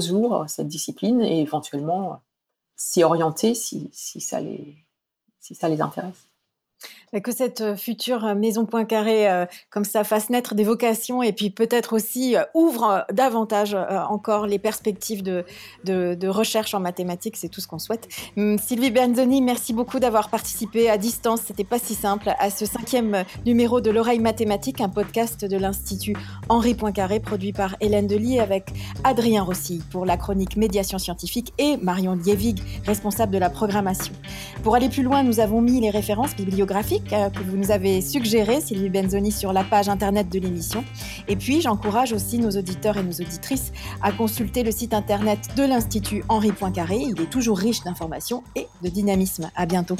jour 0.00 0.44
cette 0.48 0.68
discipline 0.68 1.20
et 1.22 1.40
éventuellement 1.40 2.22
s'y 2.76 3.04
orienter 3.04 3.54
si, 3.54 3.90
si, 3.92 4.20
si 4.20 5.54
ça 5.54 5.68
les 5.68 5.80
intéresse 5.80 6.28
que 7.20 7.32
cette 7.32 7.60
euh, 7.60 7.76
future 7.76 8.24
euh, 8.24 8.34
maison 8.34 8.64
Poincaré, 8.64 9.28
euh, 9.28 9.44
comme 9.70 9.84
ça, 9.84 10.02
fasse 10.02 10.30
naître 10.30 10.54
des 10.54 10.64
vocations 10.64 11.22
et 11.22 11.32
puis 11.32 11.50
peut-être 11.50 11.92
aussi 11.92 12.36
ouvre 12.54 13.04
davantage 13.12 13.76
encore 14.08 14.46
les 14.46 14.58
perspectives 14.58 15.22
de, 15.22 15.44
de, 15.84 16.28
recherche 16.28 16.74
en 16.74 16.80
mathématiques. 16.80 17.36
C'est 17.36 17.48
tout 17.48 17.60
ce 17.60 17.66
qu'on 17.66 17.78
souhaite. 17.78 18.08
Hum, 18.36 18.58
Sylvie 18.58 18.90
Benzoni, 18.90 19.42
merci 19.42 19.72
beaucoup 19.72 19.98
d'avoir 19.98 20.30
participé 20.30 20.88
à 20.88 20.96
distance. 20.96 21.42
C'était 21.46 21.64
pas 21.64 21.78
si 21.78 21.94
simple 21.94 22.32
à 22.38 22.50
ce 22.50 22.64
cinquième 22.64 23.24
numéro 23.44 23.80
de 23.80 23.90
l'oreille 23.90 24.20
mathématique, 24.20 24.80
un 24.80 24.88
podcast 24.88 25.44
de 25.44 25.56
l'Institut 25.56 26.16
Henri 26.48 26.74
Poincaré 26.74 27.20
produit 27.20 27.52
par 27.52 27.76
Hélène 27.80 28.06
Delis 28.06 28.40
avec 28.40 28.70
Adrien 29.04 29.42
Rossi 29.42 29.82
pour 29.90 30.06
la 30.06 30.16
chronique 30.16 30.56
médiation 30.56 30.98
scientifique 30.98 31.52
et 31.58 31.76
Marion 31.78 32.14
Lievig, 32.14 32.62
responsable 32.86 33.32
de 33.32 33.38
la 33.38 33.50
programmation. 33.50 34.14
Pour 34.62 34.74
aller 34.74 34.88
plus 34.88 35.02
loin, 35.02 35.22
nous 35.22 35.40
avons 35.40 35.60
mis 35.60 35.80
les 35.80 35.90
références 35.90 36.34
bibliographiques 36.36 37.01
euh, 37.12 37.30
que 37.30 37.42
vous 37.42 37.56
nous 37.56 37.70
avez 37.70 38.00
suggéré, 38.00 38.60
Sylvie 38.60 38.90
Benzoni, 38.90 39.32
sur 39.32 39.52
la 39.52 39.64
page 39.64 39.88
internet 39.88 40.28
de 40.28 40.38
l'émission. 40.38 40.84
Et 41.28 41.36
puis, 41.36 41.60
j'encourage 41.60 42.12
aussi 42.12 42.38
nos 42.38 42.50
auditeurs 42.50 42.96
et 42.96 43.02
nos 43.02 43.12
auditrices 43.12 43.72
à 44.02 44.12
consulter 44.12 44.62
le 44.62 44.70
site 44.70 44.94
internet 44.94 45.48
de 45.56 45.64
l'Institut 45.64 46.24
Henri 46.28 46.52
Poincaré. 46.52 46.98
Il 46.98 47.20
est 47.20 47.30
toujours 47.30 47.58
riche 47.58 47.82
d'informations 47.82 48.42
et 48.56 48.66
de 48.82 48.88
dynamisme. 48.88 49.50
À 49.56 49.66
bientôt. 49.66 49.96